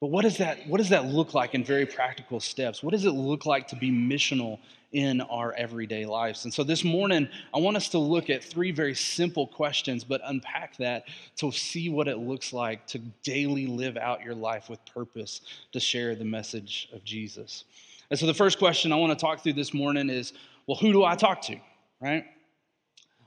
But 0.00 0.08
what 0.08 0.22
does 0.22 0.38
that 0.38 0.66
what 0.68 0.78
does 0.78 0.90
that 0.90 1.06
look 1.06 1.32
like 1.32 1.54
in 1.54 1.64
very 1.64 1.86
practical 1.86 2.38
steps? 2.38 2.82
What 2.82 2.90
does 2.90 3.06
it 3.06 3.12
look 3.12 3.46
like 3.46 3.68
to 3.68 3.76
be 3.76 3.90
missional 3.90 4.58
in 4.92 5.20
our 5.20 5.52
everyday 5.54 6.06
lives. 6.06 6.44
And 6.44 6.54
so 6.54 6.62
this 6.62 6.84
morning, 6.84 7.28
I 7.52 7.58
want 7.58 7.76
us 7.76 7.88
to 7.90 7.98
look 7.98 8.30
at 8.30 8.42
three 8.42 8.70
very 8.70 8.94
simple 8.94 9.46
questions, 9.46 10.04
but 10.04 10.20
unpack 10.24 10.76
that 10.78 11.04
to 11.36 11.50
see 11.52 11.88
what 11.88 12.08
it 12.08 12.18
looks 12.18 12.52
like 12.52 12.86
to 12.88 12.98
daily 13.22 13.66
live 13.66 13.96
out 13.96 14.22
your 14.22 14.34
life 14.34 14.70
with 14.70 14.78
purpose 14.86 15.40
to 15.72 15.80
share 15.80 16.14
the 16.14 16.24
message 16.24 16.88
of 16.92 17.04
Jesus. 17.04 17.64
And 18.10 18.18
so 18.18 18.26
the 18.26 18.34
first 18.34 18.58
question 18.58 18.92
I 18.92 18.96
want 18.96 19.18
to 19.18 19.20
talk 19.22 19.42
through 19.42 19.54
this 19.54 19.74
morning 19.74 20.08
is 20.08 20.32
well, 20.66 20.76
who 20.76 20.92
do 20.92 21.04
I 21.04 21.14
talk 21.14 21.42
to, 21.42 21.56
right? 22.00 22.24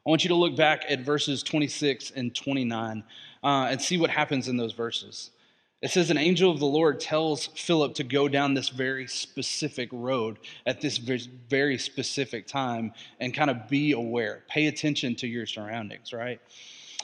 I 0.05 0.09
want 0.09 0.23
you 0.23 0.29
to 0.29 0.35
look 0.35 0.55
back 0.55 0.85
at 0.89 1.01
verses 1.01 1.43
26 1.43 2.11
and 2.11 2.35
29 2.35 3.03
uh, 3.43 3.47
and 3.69 3.81
see 3.81 3.97
what 3.97 4.09
happens 4.09 4.47
in 4.47 4.57
those 4.57 4.73
verses. 4.73 5.31
It 5.81 5.91
says 5.91 6.09
an 6.09 6.17
angel 6.17 6.51
of 6.51 6.59
the 6.59 6.65
Lord 6.65 6.99
tells 6.99 7.47
Philip 7.47 7.93
to 7.95 8.03
go 8.03 8.27
down 8.27 8.53
this 8.53 8.67
very 8.67 9.07
specific 9.07 9.89
road 9.93 10.39
at 10.65 10.81
this 10.81 10.97
very 10.97 11.77
specific 11.77 12.47
time 12.47 12.91
and 13.21 13.33
kind 13.33 13.49
of 13.49 13.69
be 13.69 13.93
aware, 13.93 14.43
pay 14.49 14.67
attention 14.67 15.15
to 15.15 15.27
your 15.27 15.45
surroundings, 15.45 16.11
right? 16.11 16.41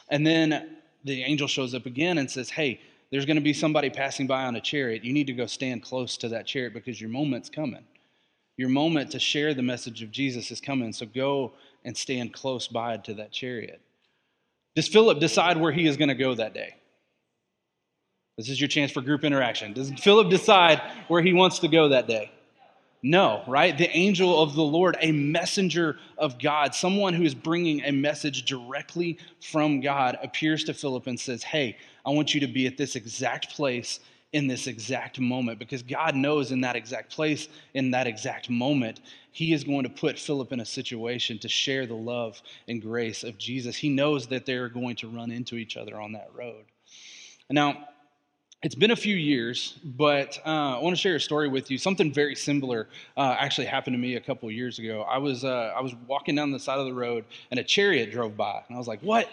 And 0.09 0.27
then 0.27 0.77
the 1.05 1.23
angel 1.23 1.47
shows 1.47 1.73
up 1.73 1.85
again 1.85 2.17
and 2.17 2.29
says, 2.29 2.49
Hey, 2.49 2.81
there's 3.11 3.25
going 3.25 3.37
to 3.37 3.41
be 3.41 3.53
somebody 3.53 3.89
passing 3.89 4.27
by 4.27 4.43
on 4.43 4.57
a 4.57 4.61
chariot. 4.61 5.05
You 5.05 5.13
need 5.13 5.27
to 5.27 5.33
go 5.33 5.45
stand 5.45 5.81
close 5.81 6.17
to 6.17 6.29
that 6.29 6.45
chariot 6.45 6.73
because 6.73 6.99
your 6.99 7.09
moment's 7.09 7.49
coming. 7.49 7.85
Your 8.57 8.69
moment 8.69 9.11
to 9.11 9.19
share 9.19 9.53
the 9.53 9.61
message 9.61 10.01
of 10.01 10.11
Jesus 10.11 10.51
is 10.51 10.59
coming. 10.59 10.91
So 10.91 11.05
go 11.05 11.53
and 11.85 11.95
stand 11.95 12.33
close 12.33 12.67
by 12.67 12.97
to 12.97 13.13
that 13.13 13.31
chariot. 13.31 13.79
Does 14.75 14.87
Philip 14.89 15.19
decide 15.19 15.57
where 15.57 15.71
he 15.71 15.87
is 15.87 15.95
going 15.95 16.09
to 16.09 16.15
go 16.15 16.33
that 16.35 16.53
day? 16.53 16.75
This 18.37 18.49
is 18.49 18.59
your 18.59 18.67
chance 18.67 18.91
for 18.91 19.01
group 19.01 19.23
interaction. 19.23 19.73
Does 19.73 19.91
Philip 19.93 20.29
decide 20.29 20.81
where 21.07 21.21
he 21.21 21.33
wants 21.33 21.59
to 21.59 21.67
go 21.67 21.89
that 21.89 22.07
day? 22.07 22.31
No, 23.01 23.43
right? 23.47 23.77
The 23.77 23.89
angel 23.95 24.41
of 24.41 24.55
the 24.55 24.63
Lord, 24.63 24.97
a 24.99 25.11
messenger 25.11 25.97
of 26.17 26.39
God, 26.39 26.73
someone 26.73 27.13
who 27.13 27.23
is 27.23 27.35
bringing 27.35 27.83
a 27.83 27.91
message 27.91 28.45
directly 28.45 29.19
from 29.39 29.79
God, 29.79 30.17
appears 30.23 30.63
to 30.65 30.73
Philip 30.73 31.07
and 31.07 31.19
says, 31.19 31.43
Hey, 31.43 31.77
I 32.05 32.09
want 32.09 32.33
you 32.33 32.41
to 32.41 32.47
be 32.47 32.65
at 32.65 32.77
this 32.77 32.95
exact 32.95 33.55
place 33.55 33.99
in 34.33 34.47
this 34.47 34.67
exact 34.67 35.19
moment 35.19 35.59
because 35.59 35.83
God 35.83 36.15
knows 36.15 36.51
in 36.51 36.61
that 36.61 36.75
exact 36.75 37.11
place, 37.11 37.47
in 37.73 37.91
that 37.91 38.07
exact 38.07 38.49
moment, 38.49 38.99
He 39.31 39.53
is 39.53 39.63
going 39.63 39.83
to 39.83 39.89
put 39.89 40.19
Philip 40.19 40.51
in 40.51 40.59
a 40.59 40.65
situation 40.65 41.37
to 41.39 41.47
share 41.47 41.85
the 41.85 41.93
love 41.93 42.41
and 42.67 42.81
grace 42.81 43.23
of 43.23 43.37
Jesus. 43.37 43.77
He 43.77 43.87
knows 43.87 44.27
that 44.27 44.45
they're 44.45 44.67
going 44.67 44.95
to 44.97 45.07
run 45.07 45.31
into 45.31 45.55
each 45.55 45.77
other 45.77 46.01
on 46.01 46.13
that 46.13 46.31
road. 46.33 46.65
Now, 47.51 47.87
it's 48.63 48.75
been 48.75 48.91
a 48.91 48.95
few 48.95 49.15
years, 49.15 49.77
but 49.83 50.39
uh, 50.45 50.77
I 50.77 50.81
want 50.81 50.95
to 50.95 51.01
share 51.01 51.15
a 51.15 51.19
story 51.19 51.47
with 51.47 51.69
you. 51.69 51.77
Something 51.77 52.11
very 52.11 52.35
similar 52.35 52.87
uh, 53.15 53.35
actually 53.37 53.67
happened 53.67 53.93
to 53.93 53.97
me 53.99 54.15
a 54.15 54.19
couple 54.19 54.49
years 54.49 54.79
ago. 54.79 55.03
I 55.03 55.19
was 55.19 55.43
uh, 55.43 55.73
I 55.75 55.81
was 55.81 55.93
walking 56.07 56.35
down 56.35 56.51
the 56.51 56.59
side 56.59 56.79
of 56.79 56.85
the 56.85 56.93
road, 56.93 57.25
and 57.51 57.59
a 57.59 57.63
chariot 57.63 58.11
drove 58.11 58.35
by, 58.35 58.63
and 58.67 58.75
I 58.75 58.79
was 58.79 58.87
like, 58.87 59.01
"What?" 59.01 59.29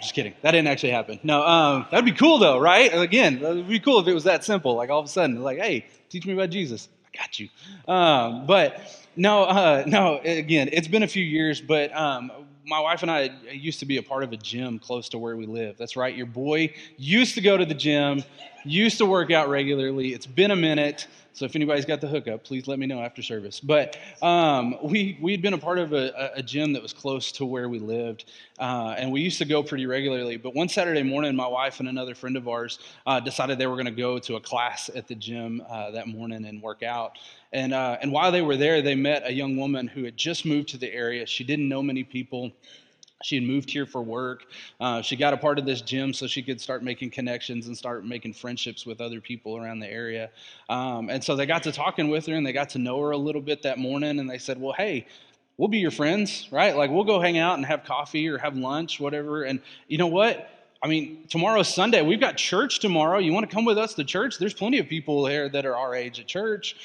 Just 0.00 0.14
kidding. 0.14 0.32
That 0.40 0.52
didn't 0.52 0.68
actually 0.68 0.92
happen. 0.92 1.20
No, 1.22 1.46
um, 1.46 1.86
that'd 1.90 2.06
be 2.06 2.12
cool 2.12 2.38
though, 2.38 2.58
right? 2.58 2.90
Again, 2.94 3.40
that'd 3.40 3.68
be 3.68 3.78
cool 3.78 4.00
if 4.00 4.06
it 4.06 4.14
was 4.14 4.24
that 4.24 4.42
simple. 4.42 4.74
Like 4.74 4.88
all 4.88 5.00
of 5.00 5.04
a 5.04 5.08
sudden, 5.08 5.42
like, 5.42 5.58
"Hey, 5.58 5.86
teach 6.08 6.26
me 6.26 6.32
about 6.32 6.50
Jesus." 6.50 6.88
I 7.12 7.18
got 7.18 7.38
you. 7.38 7.48
Um, 7.86 8.46
but 8.46 8.80
no, 9.16 9.44
uh, 9.44 9.84
no. 9.86 10.18
Again, 10.24 10.70
it's 10.72 10.88
been 10.88 11.02
a 11.02 11.08
few 11.08 11.24
years, 11.24 11.60
but 11.60 11.94
um, 11.94 12.30
my 12.64 12.80
wife 12.80 13.02
and 13.02 13.10
I 13.10 13.30
used 13.50 13.80
to 13.80 13.86
be 13.86 13.96
a 13.96 14.02
part 14.02 14.22
of 14.22 14.32
a 14.32 14.36
gym 14.36 14.78
close 14.78 15.08
to 15.10 15.18
where 15.18 15.36
we 15.36 15.46
live. 15.46 15.76
That's 15.78 15.96
right. 15.96 16.14
Your 16.14 16.26
boy 16.26 16.74
used 16.96 17.34
to 17.36 17.40
go 17.40 17.56
to 17.56 17.64
the 17.64 17.74
gym, 17.74 18.24
used 18.64 18.98
to 18.98 19.06
work 19.06 19.30
out 19.30 19.48
regularly. 19.48 20.12
It's 20.12 20.26
been 20.26 20.50
a 20.50 20.56
minute. 20.56 21.06
So 21.32 21.44
if 21.44 21.54
anybody's 21.54 21.84
got 21.84 22.00
the 22.00 22.08
hookup, 22.08 22.44
please 22.44 22.66
let 22.66 22.78
me 22.78 22.86
know 22.86 23.00
after 23.00 23.22
service. 23.22 23.60
But 23.60 23.96
um, 24.20 24.76
we 24.82 25.16
we'd 25.20 25.42
been 25.42 25.54
a 25.54 25.58
part 25.58 25.78
of 25.78 25.92
a, 25.92 26.32
a, 26.34 26.42
gym 26.42 26.72
that 26.72 26.82
was 26.82 26.92
close 26.92 27.30
to 27.32 27.44
where 27.44 27.68
we 27.68 27.78
lived, 27.78 28.24
uh, 28.58 28.94
and 28.98 29.12
we 29.12 29.20
used 29.20 29.38
to 29.38 29.44
go 29.44 29.62
pretty 29.62 29.86
regularly. 29.86 30.36
But 30.36 30.54
one 30.54 30.68
Saturday 30.68 31.02
morning, 31.02 31.36
my 31.36 31.46
wife 31.46 31.80
and 31.80 31.88
another 31.88 32.14
friend 32.14 32.36
of 32.36 32.48
ours 32.48 32.78
uh, 33.06 33.20
decided 33.20 33.58
they 33.58 33.66
were 33.66 33.76
going 33.76 33.86
to 33.86 33.92
go 33.92 34.18
to 34.18 34.36
a 34.36 34.40
class 34.40 34.90
at 34.94 35.06
the 35.06 35.14
gym 35.14 35.62
uh, 35.68 35.92
that 35.92 36.08
morning 36.08 36.44
and 36.44 36.60
work 36.60 36.82
out. 36.82 37.18
And 37.52 37.72
uh, 37.72 37.98
and 38.02 38.12
while 38.12 38.32
they 38.32 38.42
were 38.42 38.56
there, 38.56 38.82
they 38.82 38.94
met 38.94 39.22
a 39.24 39.32
young 39.32 39.56
woman 39.56 39.86
who 39.86 40.04
had 40.04 40.16
just 40.16 40.44
moved 40.44 40.68
to 40.70 40.78
the 40.78 40.92
area. 40.92 41.26
She 41.26 41.44
didn't 41.44 41.68
know 41.68 41.82
many 41.82 42.04
people. 42.04 42.52
She 43.22 43.36
had 43.36 43.44
moved 43.44 43.70
here 43.70 43.84
for 43.84 44.02
work. 44.02 44.46
Uh, 44.80 45.02
she 45.02 45.14
got 45.14 45.34
a 45.34 45.36
part 45.36 45.58
of 45.58 45.66
this 45.66 45.82
gym 45.82 46.14
so 46.14 46.26
she 46.26 46.42
could 46.42 46.60
start 46.60 46.82
making 46.82 47.10
connections 47.10 47.66
and 47.66 47.76
start 47.76 48.04
making 48.04 48.32
friendships 48.32 48.86
with 48.86 49.00
other 49.00 49.20
people 49.20 49.56
around 49.56 49.80
the 49.80 49.90
area. 49.90 50.30
Um, 50.68 51.10
and 51.10 51.22
so 51.22 51.36
they 51.36 51.44
got 51.44 51.62
to 51.64 51.72
talking 51.72 52.08
with 52.08 52.26
her 52.26 52.34
and 52.34 52.46
they 52.46 52.52
got 52.52 52.70
to 52.70 52.78
know 52.78 52.98
her 53.00 53.10
a 53.10 53.18
little 53.18 53.42
bit 53.42 53.62
that 53.62 53.78
morning. 53.78 54.20
And 54.20 54.30
they 54.30 54.38
said, 54.38 54.58
Well, 54.58 54.72
hey, 54.72 55.06
we'll 55.58 55.68
be 55.68 55.78
your 55.78 55.90
friends, 55.90 56.48
right? 56.50 56.74
Like 56.74 56.90
we'll 56.90 57.04
go 57.04 57.20
hang 57.20 57.36
out 57.36 57.58
and 57.58 57.66
have 57.66 57.84
coffee 57.84 58.26
or 58.28 58.38
have 58.38 58.56
lunch, 58.56 58.98
whatever. 58.98 59.42
And 59.42 59.60
you 59.88 59.98
know 59.98 60.06
what? 60.06 60.48
I 60.82 60.88
mean, 60.88 61.26
tomorrow's 61.28 61.72
Sunday. 61.72 62.00
We've 62.00 62.20
got 62.20 62.38
church 62.38 62.78
tomorrow. 62.78 63.18
You 63.18 63.34
want 63.34 63.48
to 63.48 63.54
come 63.54 63.66
with 63.66 63.76
us 63.76 63.92
to 63.94 64.04
church? 64.04 64.38
There's 64.38 64.54
plenty 64.54 64.78
of 64.78 64.88
people 64.88 65.26
here 65.26 65.50
that 65.50 65.66
are 65.66 65.76
our 65.76 65.94
age 65.94 66.18
at 66.18 66.26
church. 66.26 66.76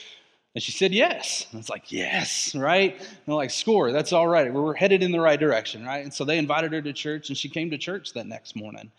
And 0.56 0.64
she 0.64 0.72
said, 0.72 0.94
Yes. 0.94 1.46
And 1.52 1.60
it's 1.60 1.70
like, 1.70 1.92
Yes, 1.92 2.56
right? 2.56 2.98
And 2.98 3.08
they're 3.28 3.36
like, 3.36 3.52
Score, 3.52 3.92
that's 3.92 4.14
all 4.14 4.28
right. 4.28 4.52
We're 4.52 4.74
headed 4.74 5.04
in 5.04 5.12
the 5.12 5.20
right 5.20 5.40
direction, 5.40 5.86
right? 5.86 6.04
And 6.04 6.14
so 6.14 6.26
they 6.26 6.38
invited 6.38 6.72
her 6.72 6.82
to 6.82 6.94
church, 6.94 7.30
and 7.30 7.38
she 7.38 7.50
came 7.50 7.70
to 7.70 7.78
church 7.78 8.14
that 8.14 8.26
next 8.26 8.56
morning. 8.56 8.92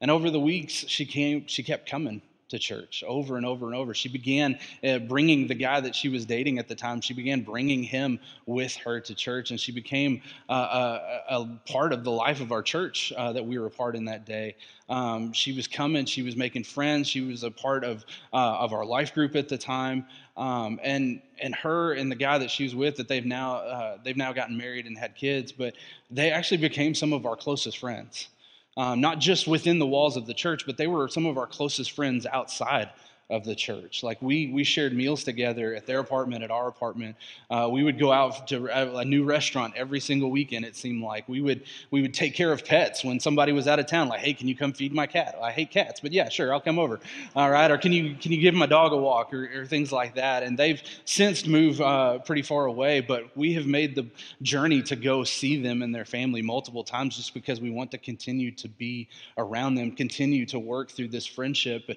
And 0.00 0.10
over 0.10 0.30
the 0.30 0.40
weeks, 0.40 0.72
she 0.72 1.06
came, 1.06 1.46
she 1.46 1.62
kept 1.62 1.88
coming 1.88 2.20
to 2.48 2.58
church 2.58 3.02
over 3.06 3.36
and 3.36 3.44
over 3.44 3.66
and 3.66 3.74
over. 3.74 3.92
She 3.92 4.08
began 4.08 4.58
uh, 4.84 4.98
bringing 5.00 5.48
the 5.48 5.54
guy 5.54 5.80
that 5.80 5.94
she 5.94 6.08
was 6.08 6.24
dating 6.24 6.58
at 6.58 6.68
the 6.68 6.74
time, 6.74 7.00
she 7.00 7.14
began 7.14 7.42
bringing 7.42 7.82
him 7.82 8.20
with 8.46 8.76
her 8.76 9.00
to 9.00 9.14
church, 9.14 9.50
and 9.50 9.58
she 9.58 9.72
became 9.72 10.22
uh, 10.48 10.98
a, 11.28 11.34
a, 11.36 11.60
part 11.66 11.92
of 11.92 12.04
the 12.04 12.10
life 12.10 12.40
of 12.40 12.52
our 12.52 12.62
church 12.62 13.12
uh, 13.16 13.32
that 13.32 13.44
we 13.44 13.58
were 13.58 13.66
a 13.66 13.70
part 13.70 13.96
in 13.96 14.04
that 14.04 14.26
day. 14.26 14.54
Um, 14.88 15.32
she 15.32 15.52
was 15.52 15.66
coming, 15.66 16.04
she 16.06 16.22
was 16.22 16.36
making 16.36 16.64
friends, 16.64 17.08
she 17.08 17.20
was 17.20 17.42
a 17.42 17.50
part 17.50 17.82
of, 17.82 18.04
uh, 18.32 18.36
of 18.36 18.72
our 18.72 18.84
life 18.84 19.12
group 19.12 19.34
at 19.34 19.48
the 19.48 19.58
time. 19.58 20.06
Um, 20.36 20.78
and 20.82 21.22
and 21.40 21.54
her 21.54 21.92
and 21.92 22.10
the 22.10 22.16
guy 22.16 22.38
that 22.38 22.50
she 22.50 22.64
was 22.64 22.74
with 22.74 22.96
that 22.96 23.08
they've 23.08 23.24
now 23.24 23.54
uh, 23.56 23.98
they've 24.04 24.16
now 24.16 24.32
gotten 24.32 24.56
married 24.56 24.86
and 24.86 24.96
had 24.96 25.16
kids, 25.16 25.50
but 25.50 25.74
they 26.10 26.30
actually 26.30 26.58
became 26.58 26.94
some 26.94 27.12
of 27.12 27.24
our 27.24 27.36
closest 27.36 27.78
friends. 27.78 28.28
Um, 28.78 29.00
not 29.00 29.18
just 29.18 29.48
within 29.48 29.78
the 29.78 29.86
walls 29.86 30.18
of 30.18 30.26
the 30.26 30.34
church, 30.34 30.66
but 30.66 30.76
they 30.76 30.86
were 30.86 31.08
some 31.08 31.24
of 31.24 31.38
our 31.38 31.46
closest 31.46 31.92
friends 31.92 32.26
outside 32.26 32.90
of 33.28 33.44
the 33.44 33.54
church. 33.54 34.02
Like 34.04 34.22
we 34.22 34.52
we 34.52 34.62
shared 34.62 34.92
meals 34.92 35.24
together 35.24 35.74
at 35.74 35.86
their 35.86 35.98
apartment, 35.98 36.44
at 36.44 36.50
our 36.50 36.68
apartment. 36.68 37.16
Uh, 37.50 37.68
we 37.70 37.82
would 37.82 37.98
go 37.98 38.12
out 38.12 38.46
to 38.48 38.66
a 38.98 39.04
new 39.04 39.24
restaurant 39.24 39.74
every 39.76 39.98
single 39.98 40.30
weekend. 40.30 40.64
It 40.64 40.76
seemed 40.76 41.02
like 41.02 41.28
we 41.28 41.40
would 41.40 41.64
we 41.90 42.02
would 42.02 42.14
take 42.14 42.34
care 42.34 42.52
of 42.52 42.64
pets 42.64 43.04
when 43.04 43.18
somebody 43.18 43.50
was 43.52 43.66
out 43.66 43.80
of 43.80 43.86
town. 43.86 44.08
Like, 44.08 44.20
hey, 44.20 44.32
can 44.32 44.46
you 44.46 44.56
come 44.56 44.72
feed 44.72 44.92
my 44.92 45.06
cat? 45.06 45.36
I 45.42 45.50
hate 45.50 45.70
cats, 45.70 45.98
but 46.00 46.12
yeah, 46.12 46.28
sure, 46.28 46.52
I'll 46.52 46.60
come 46.60 46.78
over. 46.78 47.00
All 47.34 47.50
right, 47.50 47.70
or 47.70 47.78
can 47.78 47.92
you 47.92 48.14
can 48.14 48.30
you 48.30 48.40
give 48.40 48.54
my 48.54 48.66
dog 48.66 48.92
a 48.92 48.96
walk 48.96 49.34
or, 49.34 49.62
or 49.62 49.66
things 49.66 49.90
like 49.90 50.14
that? 50.14 50.44
And 50.44 50.56
they've 50.56 50.80
since 51.04 51.46
moved 51.46 51.80
uh, 51.80 52.18
pretty 52.20 52.42
far 52.42 52.66
away, 52.66 53.00
but 53.00 53.36
we 53.36 53.54
have 53.54 53.66
made 53.66 53.96
the 53.96 54.06
journey 54.42 54.82
to 54.82 54.94
go 54.94 55.24
see 55.24 55.60
them 55.60 55.82
and 55.82 55.92
their 55.92 56.04
family 56.04 56.42
multiple 56.42 56.84
times 56.84 57.16
just 57.16 57.34
because 57.34 57.60
we 57.60 57.70
want 57.70 57.90
to 57.90 57.98
continue 57.98 58.52
to 58.52 58.68
be 58.68 59.08
around 59.36 59.74
them, 59.74 59.90
continue 59.90 60.46
to 60.46 60.60
work 60.60 60.92
through 60.92 61.08
this 61.08 61.26
friendship 61.26 61.90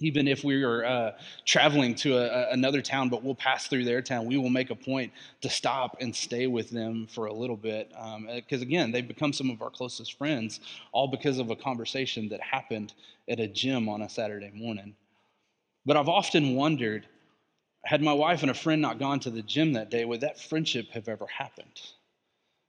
even 0.00 0.28
if 0.28 0.44
we 0.44 0.62
are 0.62 0.84
uh, 0.84 1.12
traveling 1.44 1.94
to 1.96 2.18
a, 2.18 2.52
another 2.52 2.80
town, 2.80 3.08
but 3.08 3.22
we'll 3.22 3.34
pass 3.34 3.66
through 3.66 3.84
their 3.84 4.00
town, 4.00 4.26
we 4.26 4.36
will 4.36 4.50
make 4.50 4.70
a 4.70 4.74
point 4.74 5.12
to 5.40 5.50
stop 5.50 5.96
and 6.00 6.14
stay 6.14 6.46
with 6.46 6.70
them 6.70 7.06
for 7.06 7.26
a 7.26 7.32
little 7.32 7.56
bit. 7.56 7.88
Because 8.34 8.62
um, 8.62 8.68
again, 8.68 8.92
they've 8.92 9.06
become 9.06 9.32
some 9.32 9.50
of 9.50 9.60
our 9.62 9.70
closest 9.70 10.16
friends, 10.16 10.60
all 10.92 11.08
because 11.08 11.38
of 11.38 11.50
a 11.50 11.56
conversation 11.56 12.28
that 12.28 12.40
happened 12.40 12.92
at 13.28 13.40
a 13.40 13.48
gym 13.48 13.88
on 13.88 14.02
a 14.02 14.08
Saturday 14.08 14.52
morning. 14.54 14.94
But 15.84 15.96
I've 15.96 16.08
often 16.08 16.54
wondered 16.54 17.06
had 17.84 18.02
my 18.02 18.12
wife 18.12 18.42
and 18.42 18.50
a 18.50 18.54
friend 18.54 18.82
not 18.82 18.98
gone 18.98 19.20
to 19.20 19.30
the 19.30 19.42
gym 19.42 19.72
that 19.72 19.90
day, 19.90 20.04
would 20.04 20.20
that 20.20 20.38
friendship 20.38 20.90
have 20.90 21.08
ever 21.08 21.26
happened? 21.26 21.80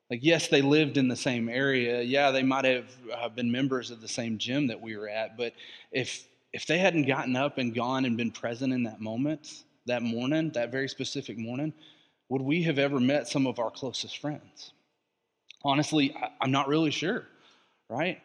Like, 0.09 0.21
yes, 0.23 0.47
they 0.47 0.61
lived 0.61 0.97
in 0.97 1.07
the 1.07 1.15
same 1.15 1.49
area. 1.49 2.01
Yeah, 2.01 2.31
they 2.31 2.41
might 2.41 2.65
have 2.65 2.85
uh, 3.13 3.29
been 3.29 3.51
members 3.51 3.91
of 3.91 4.01
the 4.01 4.07
same 4.07 4.37
gym 4.37 4.67
that 4.67 4.81
we 4.81 4.97
were 4.97 5.09
at. 5.09 5.37
But 5.37 5.53
if 5.91 6.25
if 6.53 6.65
they 6.65 6.77
hadn't 6.77 7.05
gotten 7.05 7.35
up 7.35 7.57
and 7.57 7.73
gone 7.73 8.05
and 8.05 8.17
been 8.17 8.31
present 8.31 8.73
in 8.73 8.83
that 8.83 8.99
moment, 8.99 9.63
that 9.85 10.01
morning, 10.01 10.51
that 10.51 10.71
very 10.71 10.87
specific 10.87 11.37
morning, 11.37 11.73
would 12.29 12.41
we 12.41 12.63
have 12.63 12.79
ever 12.79 12.99
met 12.99 13.27
some 13.27 13.47
of 13.47 13.59
our 13.59 13.71
closest 13.71 14.17
friends? 14.19 14.73
Honestly, 15.63 16.15
I'm 16.39 16.51
not 16.51 16.67
really 16.67 16.91
sure, 16.91 17.25
right? 17.89 18.21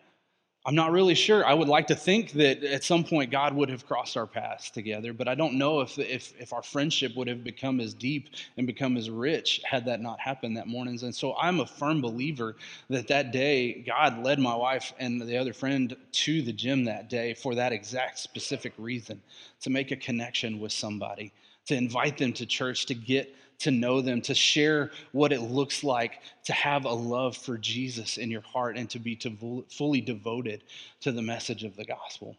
I'm 0.67 0.75
not 0.75 0.93
really 0.93 1.15
sure. 1.15 1.45
I 1.45 1.53
would 1.53 1.69
like 1.69 1.89
to 1.89 1.95
think 1.95 2.33
that 2.33 2.65
at 2.65 2.85
some 2.85 3.05
point 3.05 3.31
God 3.31 3.53
would 3.55 3.69
have 3.69 3.87
crossed 3.87 4.17
our 4.17 4.27
paths 4.27 4.71
together, 4.71 5.13
but 5.13 5.29
I 5.29 5.35
don't 5.35 5.55
know 5.55 5.83
if, 5.83 5.99
if, 5.99 6.33
if 6.41 6.55
our 6.55 6.63
friendship 6.63 7.15
would 7.17 7.29
have 7.29 7.45
become 7.45 7.81
as 7.81 7.93
deep 7.93 8.31
and 8.57 8.67
become 8.67 8.97
as 8.97 9.11
rich 9.11 9.61
had 9.69 9.85
that 9.85 10.01
not 10.01 10.19
happened 10.21 10.57
that 10.57 10.67
morning. 10.67 10.99
And 11.03 11.15
so 11.15 11.37
I'm 11.37 11.61
a 11.61 11.67
firm 11.67 12.01
believer 12.01 12.57
that 12.89 13.09
that 13.09 13.31
day 13.31 13.83
God 13.87 14.25
led 14.25 14.39
my 14.39 14.55
wife 14.55 14.95
and 14.99 15.21
the 15.21 15.37
other 15.37 15.53
friend 15.53 15.95
to 16.13 16.41
the 16.41 16.53
gym 16.53 16.85
that 16.85 17.11
day 17.11 17.35
for 17.35 17.55
that 17.57 17.73
exact 17.73 18.19
specific 18.19 18.73
reason 18.79 19.21
to 19.61 19.69
make 19.69 19.91
a 19.91 19.97
connection 19.97 20.61
with 20.61 20.73
somebody, 20.73 21.31
to 21.67 21.75
invite 21.75 22.17
them 22.17 22.33
to 22.33 22.47
church, 22.47 22.87
to 22.87 22.95
get 22.95 23.35
to 23.65 23.71
know 23.71 24.01
them, 24.01 24.21
to 24.23 24.35
share 24.35 24.91
what 25.13 25.33
it 25.33 25.41
looks 25.41 25.83
like 25.83 26.21
to 26.45 26.53
have 26.53 26.85
a 26.85 26.93
love 26.93 27.37
for 27.37 27.59
Jesus 27.59 28.19
in 28.19 28.31
your 28.31 28.43
heart 28.43 28.77
and 28.77 28.89
to 28.91 28.99
be 28.99 29.17
to 29.17 29.65
fully 29.69 30.01
devoted 30.01 30.63
to 31.01 31.13
the 31.13 31.23
message 31.23 31.65
of 31.65 31.75
the 31.77 31.85
gospel. 31.85 32.37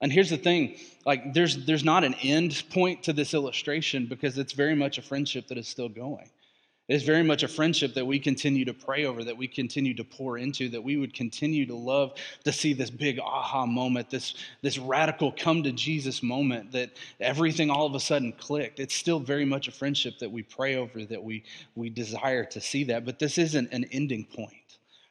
And 0.00 0.12
here's 0.12 0.30
the 0.30 0.36
thing, 0.36 0.76
like 1.04 1.34
there's 1.34 1.64
there's 1.66 1.84
not 1.84 2.04
an 2.04 2.14
end 2.22 2.62
point 2.70 3.02
to 3.04 3.12
this 3.12 3.34
illustration 3.34 4.06
because 4.06 4.38
it's 4.38 4.52
very 4.52 4.74
much 4.74 4.98
a 4.98 5.02
friendship 5.02 5.48
that 5.48 5.58
is 5.58 5.68
still 5.68 5.88
going. 5.88 6.30
It 6.88 6.94
is 6.94 7.02
very 7.02 7.22
much 7.22 7.42
a 7.42 7.48
friendship 7.48 7.92
that 7.94 8.06
we 8.06 8.18
continue 8.18 8.64
to 8.64 8.72
pray 8.72 9.04
over, 9.04 9.22
that 9.22 9.36
we 9.36 9.46
continue 9.46 9.92
to 9.94 10.04
pour 10.04 10.38
into, 10.38 10.70
that 10.70 10.82
we 10.82 10.96
would 10.96 11.12
continue 11.12 11.66
to 11.66 11.74
love 11.74 12.14
to 12.44 12.52
see 12.52 12.72
this 12.72 12.88
big 12.88 13.18
aha 13.18 13.66
moment, 13.66 14.08
this, 14.08 14.34
this 14.62 14.78
radical 14.78 15.30
come 15.30 15.62
to 15.64 15.72
Jesus 15.72 16.22
moment, 16.22 16.72
that 16.72 16.92
everything 17.20 17.68
all 17.68 17.84
of 17.84 17.94
a 17.94 18.00
sudden 18.00 18.32
clicked. 18.32 18.80
It's 18.80 18.94
still 18.94 19.20
very 19.20 19.44
much 19.44 19.68
a 19.68 19.72
friendship 19.72 20.18
that 20.20 20.32
we 20.32 20.42
pray 20.42 20.76
over, 20.76 21.04
that 21.04 21.22
we, 21.22 21.44
we 21.74 21.90
desire 21.90 22.44
to 22.46 22.60
see 22.60 22.84
that. 22.84 23.04
But 23.04 23.18
this 23.18 23.36
isn't 23.36 23.70
an 23.70 23.84
ending 23.92 24.24
point. 24.24 24.67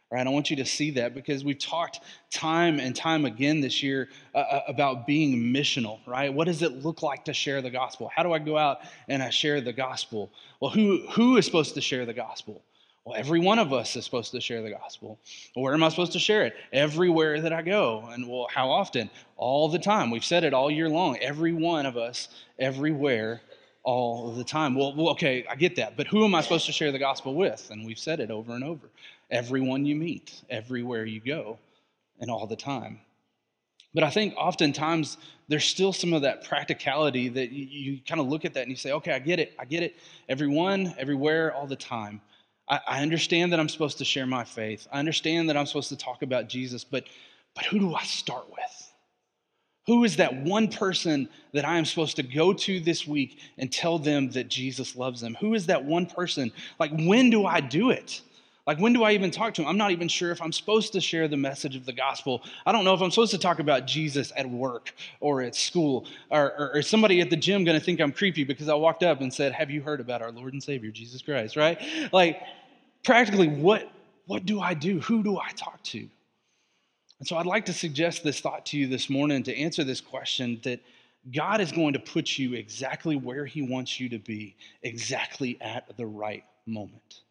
Right? 0.09 0.25
I 0.25 0.29
want 0.29 0.49
you 0.49 0.55
to 0.57 0.65
see 0.65 0.91
that 0.91 1.13
because 1.13 1.43
we've 1.43 1.59
talked 1.59 1.99
time 2.31 2.79
and 2.79 2.95
time 2.95 3.25
again 3.25 3.59
this 3.59 3.83
year 3.83 4.07
uh, 4.33 4.37
uh, 4.37 4.61
about 4.69 5.05
being 5.05 5.53
missional, 5.53 5.99
right? 6.07 6.33
What 6.33 6.45
does 6.45 6.61
it 6.61 6.85
look 6.85 7.03
like 7.03 7.25
to 7.25 7.33
share 7.33 7.61
the 7.61 7.69
gospel? 7.69 8.09
How 8.15 8.23
do 8.23 8.31
I 8.31 8.39
go 8.39 8.57
out 8.57 8.79
and 9.09 9.21
I 9.21 9.29
share 9.29 9.59
the 9.59 9.73
gospel? 9.73 10.31
Well, 10.61 10.71
who, 10.71 11.05
who 11.11 11.35
is 11.35 11.45
supposed 11.45 11.73
to 11.73 11.81
share 11.81 12.05
the 12.05 12.13
gospel? 12.13 12.61
Well, 13.03 13.15
every 13.15 13.39
one 13.39 13.59
of 13.59 13.73
us 13.73 13.95
is 13.97 14.05
supposed 14.05 14.31
to 14.31 14.41
share 14.41 14.61
the 14.61 14.71
gospel. 14.71 15.19
Where 15.55 15.73
am 15.73 15.83
I 15.83 15.89
supposed 15.89 16.13
to 16.13 16.19
share 16.19 16.45
it? 16.45 16.55
Everywhere 16.71 17.41
that 17.41 17.51
I 17.51 17.61
go. 17.61 18.07
And 18.11 18.29
well, 18.29 18.47
how 18.53 18.69
often? 18.69 19.09
All 19.35 19.69
the 19.69 19.79
time. 19.79 20.11
We've 20.11 20.25
said 20.25 20.43
it 20.43 20.53
all 20.53 20.71
year 20.71 20.89
long. 20.89 21.17
Every 21.19 21.53
one 21.53 21.85
of 21.85 21.95
us, 21.95 22.29
everywhere, 22.59 23.41
all 23.83 24.31
the 24.31 24.43
time. 24.43 24.75
Well, 24.75 25.09
okay, 25.11 25.45
I 25.49 25.55
get 25.55 25.77
that. 25.77 25.95
But 25.95 26.07
who 26.07 26.25
am 26.25 26.35
I 26.35 26.41
supposed 26.41 26.65
to 26.65 26.73
share 26.73 26.91
the 26.91 26.99
gospel 26.99 27.33
with? 27.33 27.69
And 27.71 27.85
we've 27.85 27.97
said 27.97 28.19
it 28.19 28.29
over 28.29 28.53
and 28.53 28.63
over. 28.63 28.89
Everyone 29.29 29.85
you 29.85 29.95
meet, 29.95 30.41
everywhere 30.49 31.05
you 31.05 31.19
go, 31.19 31.59
and 32.19 32.31
all 32.31 32.47
the 32.47 32.55
time. 32.55 32.99
But 33.93 34.03
I 34.03 34.09
think 34.09 34.35
oftentimes 34.37 35.17
there's 35.47 35.65
still 35.65 35.93
some 35.93 36.13
of 36.13 36.21
that 36.21 36.43
practicality 36.43 37.29
that 37.29 37.51
you, 37.51 37.65
you 37.65 37.99
kind 38.07 38.21
of 38.21 38.27
look 38.27 38.45
at 38.45 38.53
that 38.53 38.61
and 38.61 38.69
you 38.69 38.75
say, 38.75 38.91
okay, 38.91 39.11
I 39.11 39.19
get 39.19 39.39
it. 39.39 39.53
I 39.57 39.65
get 39.65 39.81
it. 39.81 39.95
Everyone, 40.29 40.93
everywhere, 40.97 41.53
all 41.53 41.67
the 41.67 41.75
time. 41.75 42.21
I, 42.69 42.79
I 42.87 43.01
understand 43.01 43.53
that 43.53 43.59
I'm 43.59 43.69
supposed 43.69 43.97
to 43.99 44.05
share 44.05 44.27
my 44.27 44.43
faith. 44.43 44.87
I 44.91 44.99
understand 44.99 45.49
that 45.49 45.57
I'm 45.57 45.65
supposed 45.65 45.89
to 45.89 45.97
talk 45.97 46.21
about 46.21 46.49
Jesus, 46.49 46.83
but, 46.83 47.05
but 47.55 47.65
who 47.65 47.79
do 47.79 47.95
I 47.95 48.03
start 48.03 48.49
with? 48.49 48.93
Who 49.87 50.03
is 50.03 50.17
that 50.17 50.35
one 50.43 50.67
person 50.67 51.29
that 51.53 51.65
I 51.65 51.77
am 51.77 51.85
supposed 51.85 52.17
to 52.17 52.23
go 52.23 52.51
to 52.51 52.79
this 52.81 53.07
week 53.07 53.39
and 53.57 53.71
tell 53.71 53.97
them 53.97 54.29
that 54.31 54.49
Jesus 54.49 54.97
loves 54.97 55.21
them? 55.21 55.35
Who 55.39 55.53
is 55.53 55.65
that 55.67 55.85
one 55.85 56.05
person? 56.05 56.51
Like, 56.77 56.91
when 56.91 57.29
do 57.29 57.45
I 57.45 57.61
do 57.61 57.91
it? 57.91 58.21
Like, 58.67 58.79
when 58.79 58.91
do 58.91 59.03
I 59.03 59.13
even 59.13 59.31
talk 59.31 59.53
to 59.53 59.61
him? 59.61 59.67
I'm 59.69 59.77
not 59.77 59.91
even 59.91 60.09
sure 60.09 60.29
if 60.31 60.41
I'm 60.41 60.51
supposed 60.51 60.91
to 60.91 60.99
share 60.99 61.29
the 61.29 61.37
message 61.37 61.77
of 61.77 61.85
the 61.85 61.93
gospel. 61.93 62.43
I 62.65 62.73
don't 62.73 62.83
know 62.83 62.93
if 62.93 63.01
I'm 63.01 63.09
supposed 63.09 63.31
to 63.31 63.37
talk 63.37 63.59
about 63.59 63.87
Jesus 63.87 64.33
at 64.35 64.47
work 64.47 64.93
or 65.21 65.41
at 65.41 65.55
school. 65.55 66.05
Or, 66.29 66.51
or, 66.51 66.75
or 66.75 66.81
somebody 66.81 67.21
at 67.21 67.29
the 67.29 67.37
gym 67.37 67.63
going 67.63 67.79
to 67.79 67.83
think 67.83 68.01
I'm 68.01 68.11
creepy 68.11 68.43
because 68.43 68.67
I 68.67 68.73
walked 68.73 69.03
up 69.03 69.21
and 69.21 69.33
said, 69.33 69.53
Have 69.53 69.71
you 69.71 69.81
heard 69.81 70.01
about 70.01 70.21
our 70.21 70.33
Lord 70.33 70.51
and 70.51 70.61
Savior, 70.61 70.91
Jesus 70.91 71.21
Christ, 71.21 71.55
right? 71.55 71.81
Like, 72.11 72.41
practically, 73.05 73.47
what, 73.47 73.89
what 74.25 74.45
do 74.45 74.59
I 74.59 74.73
do? 74.73 74.99
Who 74.99 75.23
do 75.23 75.39
I 75.39 75.49
talk 75.51 75.81
to? 75.83 75.99
And 77.19 77.27
so 77.27 77.37
I'd 77.37 77.45
like 77.45 77.65
to 77.67 77.73
suggest 77.73 78.21
this 78.21 78.41
thought 78.41 78.65
to 78.67 78.77
you 78.77 78.87
this 78.87 79.09
morning 79.09 79.43
to 79.43 79.57
answer 79.57 79.85
this 79.85 80.01
question 80.01 80.59
that 80.65 80.81
God 81.33 81.61
is 81.61 81.71
going 81.71 81.93
to 81.93 81.99
put 81.99 82.37
you 82.37 82.53
exactly 82.53 83.15
where 83.15 83.45
He 83.45 83.61
wants 83.61 83.97
you 83.97 84.09
to 84.09 84.19
be, 84.19 84.57
exactly 84.83 85.57
at 85.61 85.95
the 85.95 86.05
right 86.05 86.43
moment. 86.65 87.21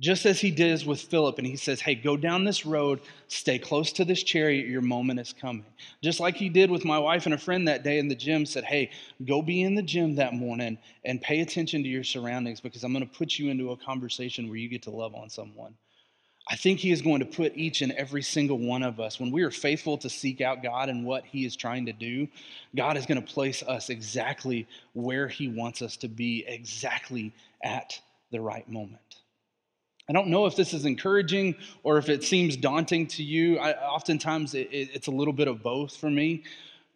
Just 0.00 0.24
as 0.24 0.40
He 0.40 0.50
did 0.50 0.86
with 0.86 1.02
Philip, 1.02 1.36
and 1.36 1.46
He 1.46 1.56
says, 1.56 1.80
Hey, 1.80 1.94
go 1.94 2.16
down 2.16 2.44
this 2.44 2.64
road, 2.64 3.00
stay 3.28 3.58
close 3.58 3.92
to 3.92 4.04
this 4.04 4.22
chariot, 4.22 4.66
your 4.66 4.80
moment 4.80 5.20
is 5.20 5.34
coming. 5.34 5.66
Just 6.02 6.20
like 6.20 6.36
He 6.36 6.48
did 6.48 6.70
with 6.70 6.86
my 6.86 6.98
wife 6.98 7.26
and 7.26 7.34
a 7.34 7.38
friend 7.38 7.68
that 7.68 7.84
day 7.84 7.98
in 7.98 8.08
the 8.08 8.14
gym, 8.14 8.46
said, 8.46 8.64
Hey, 8.64 8.90
go 9.26 9.42
be 9.42 9.62
in 9.62 9.74
the 9.74 9.82
gym 9.82 10.14
that 10.16 10.32
morning 10.32 10.78
and 11.04 11.20
pay 11.20 11.40
attention 11.40 11.82
to 11.82 11.88
your 11.88 12.04
surroundings 12.04 12.60
because 12.60 12.82
I'm 12.82 12.92
going 12.92 13.06
to 13.06 13.14
put 13.14 13.38
you 13.38 13.50
into 13.50 13.72
a 13.72 13.76
conversation 13.76 14.48
where 14.48 14.56
you 14.56 14.68
get 14.68 14.82
to 14.84 14.90
love 14.90 15.14
on 15.14 15.28
someone. 15.28 15.74
I 16.48 16.56
think 16.56 16.80
He 16.80 16.90
is 16.90 17.02
going 17.02 17.20
to 17.20 17.26
put 17.26 17.54
each 17.54 17.82
and 17.82 17.92
every 17.92 18.22
single 18.22 18.58
one 18.58 18.82
of 18.82 19.00
us, 19.00 19.20
when 19.20 19.30
we 19.30 19.42
are 19.42 19.50
faithful 19.50 19.98
to 19.98 20.08
seek 20.08 20.40
out 20.40 20.62
God 20.62 20.88
and 20.88 21.04
what 21.04 21.26
He 21.26 21.44
is 21.44 21.54
trying 21.54 21.84
to 21.86 21.92
do, 21.92 22.26
God 22.74 22.96
is 22.96 23.04
going 23.04 23.22
to 23.22 23.32
place 23.34 23.62
us 23.62 23.90
exactly 23.90 24.66
where 24.94 25.28
He 25.28 25.48
wants 25.48 25.82
us 25.82 25.98
to 25.98 26.08
be, 26.08 26.44
exactly 26.48 27.34
at 27.62 28.00
the 28.32 28.40
right 28.40 28.66
moment. 28.66 29.19
I 30.10 30.12
don't 30.12 30.26
know 30.26 30.46
if 30.46 30.56
this 30.56 30.74
is 30.74 30.86
encouraging 30.86 31.54
or 31.84 31.96
if 31.96 32.08
it 32.08 32.24
seems 32.24 32.56
daunting 32.56 33.06
to 33.06 33.22
you. 33.22 33.58
I, 33.60 33.74
oftentimes 33.74 34.56
it, 34.56 34.68
it, 34.72 34.90
it's 34.92 35.06
a 35.06 35.12
little 35.12 35.32
bit 35.32 35.46
of 35.46 35.62
both 35.62 35.96
for 35.96 36.10
me, 36.10 36.42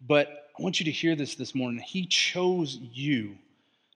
but 0.08 0.50
I 0.58 0.62
want 0.62 0.80
you 0.80 0.84
to 0.86 0.90
hear 0.90 1.14
this 1.14 1.36
this 1.36 1.54
morning. 1.54 1.78
He 1.78 2.06
chose 2.06 2.76
you 2.92 3.36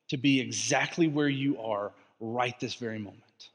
to 0.07 0.17
be 0.17 0.39
exactly 0.39 1.09
where 1.09 1.29
you 1.29 1.61
are 1.61 1.91
right 2.21 2.59
this 2.61 2.75
very 2.75 3.01
moment. 3.01 3.49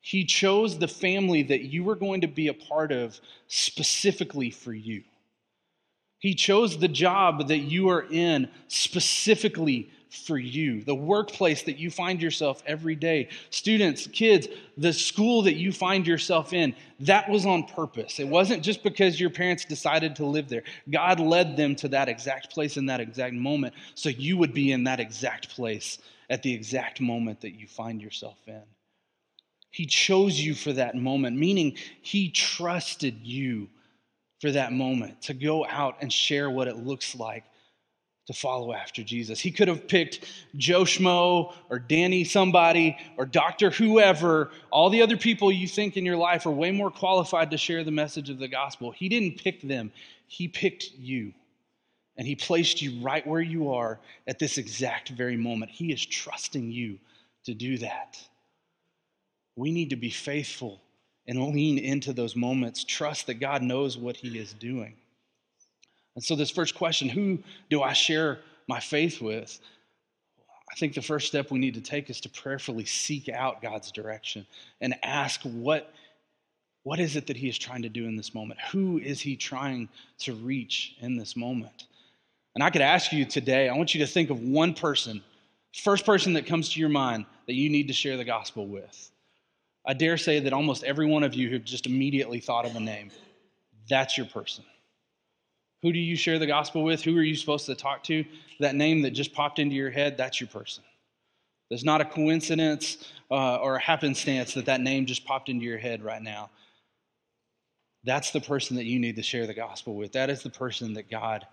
He 0.00 0.24
chose 0.24 0.78
the 0.78 0.88
family 0.88 1.42
that 1.42 1.64
you 1.64 1.84
were 1.84 1.94
going 1.94 2.22
to 2.22 2.26
be 2.26 2.48
a 2.48 2.54
part 2.54 2.90
of 2.90 3.20
specifically 3.48 4.48
for 4.48 4.72
you. 4.72 5.02
He 6.20 6.34
chose 6.34 6.78
the 6.78 6.88
job 6.88 7.48
that 7.48 7.58
you 7.58 7.90
are 7.90 8.06
in 8.10 8.48
specifically 8.68 9.90
for 10.12 10.36
you, 10.36 10.82
the 10.82 10.94
workplace 10.94 11.62
that 11.62 11.78
you 11.78 11.90
find 11.90 12.20
yourself 12.20 12.62
every 12.66 12.94
day, 12.94 13.28
students, 13.48 14.06
kids, 14.06 14.46
the 14.76 14.92
school 14.92 15.42
that 15.42 15.54
you 15.54 15.72
find 15.72 16.06
yourself 16.06 16.52
in. 16.52 16.74
That 17.00 17.30
was 17.30 17.46
on 17.46 17.64
purpose. 17.64 18.20
It 18.20 18.28
wasn't 18.28 18.62
just 18.62 18.82
because 18.82 19.18
your 19.18 19.30
parents 19.30 19.64
decided 19.64 20.16
to 20.16 20.26
live 20.26 20.48
there. 20.48 20.64
God 20.90 21.18
led 21.18 21.56
them 21.56 21.74
to 21.76 21.88
that 21.88 22.10
exact 22.10 22.50
place 22.50 22.76
in 22.76 22.86
that 22.86 23.00
exact 23.00 23.34
moment 23.34 23.74
so 23.94 24.10
you 24.10 24.36
would 24.36 24.52
be 24.52 24.72
in 24.72 24.84
that 24.84 25.00
exact 25.00 25.48
place 25.48 25.98
at 26.28 26.42
the 26.42 26.52
exact 26.52 27.00
moment 27.00 27.40
that 27.40 27.58
you 27.58 27.66
find 27.66 28.02
yourself 28.02 28.38
in. 28.46 28.62
He 29.70 29.86
chose 29.86 30.38
you 30.38 30.54
for 30.54 30.74
that 30.74 30.94
moment, 30.94 31.38
meaning 31.38 31.76
He 32.02 32.28
trusted 32.30 33.20
you 33.22 33.70
for 34.40 34.50
that 34.50 34.72
moment 34.72 35.22
to 35.22 35.34
go 35.34 35.64
out 35.66 35.96
and 36.02 36.12
share 36.12 36.50
what 36.50 36.68
it 36.68 36.76
looks 36.76 37.14
like 37.14 37.44
to 38.26 38.32
follow 38.32 38.72
after 38.72 39.02
Jesus. 39.02 39.40
He 39.40 39.50
could 39.50 39.68
have 39.68 39.88
picked 39.88 40.32
Joe 40.56 40.82
Schmo 40.82 41.52
or 41.68 41.78
Danny 41.78 42.24
somebody 42.24 42.96
or 43.16 43.26
Dr. 43.26 43.70
whoever. 43.70 44.50
All 44.70 44.90
the 44.90 45.02
other 45.02 45.16
people 45.16 45.50
you 45.50 45.66
think 45.66 45.96
in 45.96 46.04
your 46.04 46.16
life 46.16 46.46
are 46.46 46.50
way 46.50 46.70
more 46.70 46.90
qualified 46.90 47.50
to 47.50 47.58
share 47.58 47.82
the 47.82 47.90
message 47.90 48.30
of 48.30 48.38
the 48.38 48.48
gospel. 48.48 48.92
He 48.92 49.08
didn't 49.08 49.42
pick 49.42 49.60
them, 49.62 49.92
He 50.26 50.48
picked 50.48 50.90
you. 50.98 51.32
And 52.16 52.26
He 52.26 52.36
placed 52.36 52.80
you 52.80 53.02
right 53.02 53.26
where 53.26 53.40
you 53.40 53.72
are 53.72 53.98
at 54.28 54.38
this 54.38 54.58
exact 54.58 55.08
very 55.08 55.36
moment. 55.36 55.72
He 55.72 55.92
is 55.92 56.04
trusting 56.04 56.70
you 56.70 56.98
to 57.44 57.54
do 57.54 57.78
that. 57.78 58.18
We 59.56 59.72
need 59.72 59.90
to 59.90 59.96
be 59.96 60.10
faithful 60.10 60.80
and 61.26 61.52
lean 61.54 61.78
into 61.78 62.12
those 62.12 62.36
moments, 62.36 62.84
trust 62.84 63.26
that 63.26 63.34
God 63.34 63.62
knows 63.62 63.96
what 63.96 64.16
He 64.16 64.38
is 64.38 64.52
doing. 64.52 64.94
And 66.14 66.24
so, 66.24 66.36
this 66.36 66.50
first 66.50 66.74
question 66.74 67.08
who 67.08 67.38
do 67.70 67.82
I 67.82 67.92
share 67.92 68.40
my 68.68 68.80
faith 68.80 69.20
with? 69.20 69.60
I 70.70 70.74
think 70.76 70.94
the 70.94 71.02
first 71.02 71.26
step 71.26 71.50
we 71.50 71.58
need 71.58 71.74
to 71.74 71.80
take 71.82 72.08
is 72.08 72.20
to 72.22 72.30
prayerfully 72.30 72.86
seek 72.86 73.28
out 73.28 73.60
God's 73.60 73.92
direction 73.92 74.46
and 74.80 74.94
ask 75.02 75.42
what, 75.42 75.92
what 76.82 76.98
is 76.98 77.14
it 77.14 77.26
that 77.26 77.36
He 77.36 77.48
is 77.48 77.58
trying 77.58 77.82
to 77.82 77.90
do 77.90 78.06
in 78.06 78.16
this 78.16 78.34
moment? 78.34 78.58
Who 78.72 78.98
is 78.98 79.20
He 79.20 79.36
trying 79.36 79.88
to 80.20 80.32
reach 80.32 80.96
in 81.00 81.18
this 81.18 81.36
moment? 81.36 81.84
And 82.54 82.64
I 82.64 82.70
could 82.70 82.82
ask 82.82 83.12
you 83.12 83.24
today, 83.24 83.68
I 83.68 83.76
want 83.76 83.94
you 83.94 84.00
to 84.00 84.06
think 84.06 84.30
of 84.30 84.40
one 84.40 84.72
person, 84.72 85.22
first 85.74 86.06
person 86.06 86.34
that 86.34 86.46
comes 86.46 86.70
to 86.70 86.80
your 86.80 86.88
mind 86.88 87.26
that 87.46 87.54
you 87.54 87.68
need 87.68 87.88
to 87.88 87.94
share 87.94 88.16
the 88.16 88.24
gospel 88.24 88.66
with. 88.66 89.10
I 89.86 89.94
dare 89.94 90.16
say 90.16 90.40
that 90.40 90.52
almost 90.52 90.84
every 90.84 91.06
one 91.06 91.22
of 91.22 91.34
you 91.34 91.52
have 91.52 91.64
just 91.64 91.86
immediately 91.86 92.40
thought 92.40 92.64
of 92.64 92.76
a 92.76 92.80
name. 92.80 93.10
That's 93.88 94.16
your 94.16 94.26
person. 94.26 94.64
Who 95.82 95.92
do 95.92 95.98
you 95.98 96.16
share 96.16 96.38
the 96.38 96.46
gospel 96.46 96.84
with? 96.84 97.02
Who 97.02 97.16
are 97.18 97.22
you 97.22 97.36
supposed 97.36 97.66
to 97.66 97.74
talk 97.74 98.04
to? 98.04 98.24
That 98.60 98.74
name 98.74 99.02
that 99.02 99.10
just 99.10 99.32
popped 99.32 99.58
into 99.58 99.74
your 99.74 99.90
head, 99.90 100.16
that's 100.16 100.40
your 100.40 100.48
person. 100.48 100.84
There's 101.68 101.84
not 101.84 102.00
a 102.00 102.04
coincidence 102.04 103.12
uh, 103.30 103.56
or 103.56 103.76
a 103.76 103.80
happenstance 103.80 104.54
that 104.54 104.66
that 104.66 104.80
name 104.80 105.06
just 105.06 105.24
popped 105.24 105.48
into 105.48 105.64
your 105.64 105.78
head 105.78 106.02
right 106.02 106.22
now. 106.22 106.50
That's 108.04 108.30
the 108.30 108.40
person 108.40 108.76
that 108.76 108.84
you 108.84 108.98
need 108.98 109.16
to 109.16 109.22
share 109.22 109.46
the 109.46 109.54
gospel 109.54 109.96
with. 109.96 110.12
That 110.12 110.28
is 110.28 110.42
the 110.42 110.50
person 110.50 110.94
that 110.94 111.10
God 111.10 111.46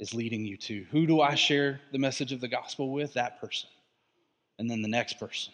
is 0.00 0.14
leading 0.14 0.44
you 0.44 0.56
to. 0.56 0.84
Who 0.90 1.06
do 1.06 1.20
I 1.20 1.34
share 1.34 1.80
the 1.92 1.98
message 1.98 2.32
of 2.32 2.40
the 2.40 2.48
gospel 2.48 2.90
with? 2.90 3.14
That 3.14 3.40
person. 3.40 3.68
And 4.58 4.70
then 4.70 4.82
the 4.82 4.88
next 4.88 5.18
person 5.18 5.52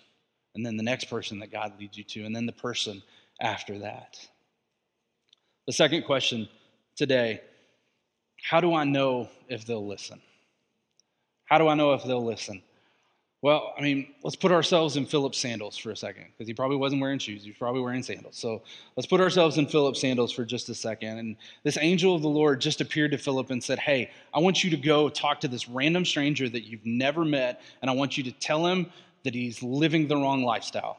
and 0.58 0.66
then 0.66 0.76
the 0.76 0.82
next 0.82 1.04
person 1.04 1.38
that 1.38 1.52
God 1.52 1.78
leads 1.78 1.96
you 1.96 2.02
to, 2.02 2.24
and 2.24 2.34
then 2.34 2.44
the 2.44 2.52
person 2.52 3.00
after 3.40 3.78
that. 3.78 4.18
The 5.68 5.72
second 5.72 6.02
question 6.02 6.48
today 6.96 7.42
how 8.42 8.60
do 8.60 8.74
I 8.74 8.84
know 8.84 9.28
if 9.48 9.64
they'll 9.66 9.86
listen? 9.86 10.20
How 11.44 11.58
do 11.58 11.68
I 11.68 11.74
know 11.74 11.94
if 11.94 12.04
they'll 12.04 12.24
listen? 12.24 12.62
Well, 13.40 13.72
I 13.78 13.82
mean, 13.82 14.08
let's 14.24 14.34
put 14.34 14.50
ourselves 14.50 14.96
in 14.96 15.06
Philip's 15.06 15.38
sandals 15.38 15.76
for 15.76 15.92
a 15.92 15.96
second, 15.96 16.24
because 16.26 16.48
he 16.48 16.54
probably 16.54 16.76
wasn't 16.76 17.00
wearing 17.00 17.20
shoes. 17.20 17.44
He 17.44 17.50
was 17.50 17.56
probably 17.56 17.80
wearing 17.80 18.02
sandals. 18.02 18.36
So 18.36 18.62
let's 18.96 19.06
put 19.06 19.20
ourselves 19.20 19.58
in 19.58 19.68
Philip's 19.68 20.00
sandals 20.00 20.32
for 20.32 20.44
just 20.44 20.68
a 20.70 20.74
second. 20.74 21.18
And 21.18 21.36
this 21.62 21.78
angel 21.80 22.16
of 22.16 22.22
the 22.22 22.28
Lord 22.28 22.60
just 22.60 22.80
appeared 22.80 23.12
to 23.12 23.18
Philip 23.18 23.50
and 23.50 23.62
said, 23.62 23.78
Hey, 23.78 24.10
I 24.34 24.40
want 24.40 24.64
you 24.64 24.70
to 24.70 24.76
go 24.76 25.08
talk 25.08 25.40
to 25.42 25.48
this 25.48 25.68
random 25.68 26.04
stranger 26.04 26.48
that 26.48 26.64
you've 26.64 26.84
never 26.84 27.24
met, 27.24 27.62
and 27.80 27.88
I 27.88 27.94
want 27.94 28.18
you 28.18 28.24
to 28.24 28.32
tell 28.32 28.66
him 28.66 28.90
that 29.22 29.34
he's 29.34 29.62
living 29.62 30.08
the 30.08 30.16
wrong 30.16 30.42
lifestyle. 30.42 30.98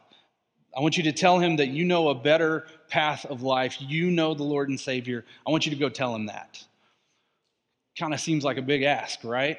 I 0.77 0.79
want 0.79 0.95
you 0.95 1.03
to 1.03 1.11
tell 1.11 1.39
him 1.39 1.57
that 1.57 1.69
you 1.69 1.83
know 1.83 2.07
a 2.07 2.15
better 2.15 2.67
path 2.87 3.25
of 3.25 3.41
life. 3.41 3.77
You 3.79 4.11
know 4.11 4.33
the 4.33 4.43
Lord 4.43 4.69
and 4.69 4.79
Savior. 4.79 5.25
I 5.45 5.51
want 5.51 5.65
you 5.65 5.71
to 5.71 5.77
go 5.77 5.89
tell 5.89 6.15
him 6.15 6.27
that. 6.27 6.63
Kind 7.99 8.13
of 8.13 8.19
seems 8.19 8.43
like 8.43 8.57
a 8.57 8.61
big 8.61 8.83
ask, 8.83 9.23
right? 9.23 9.57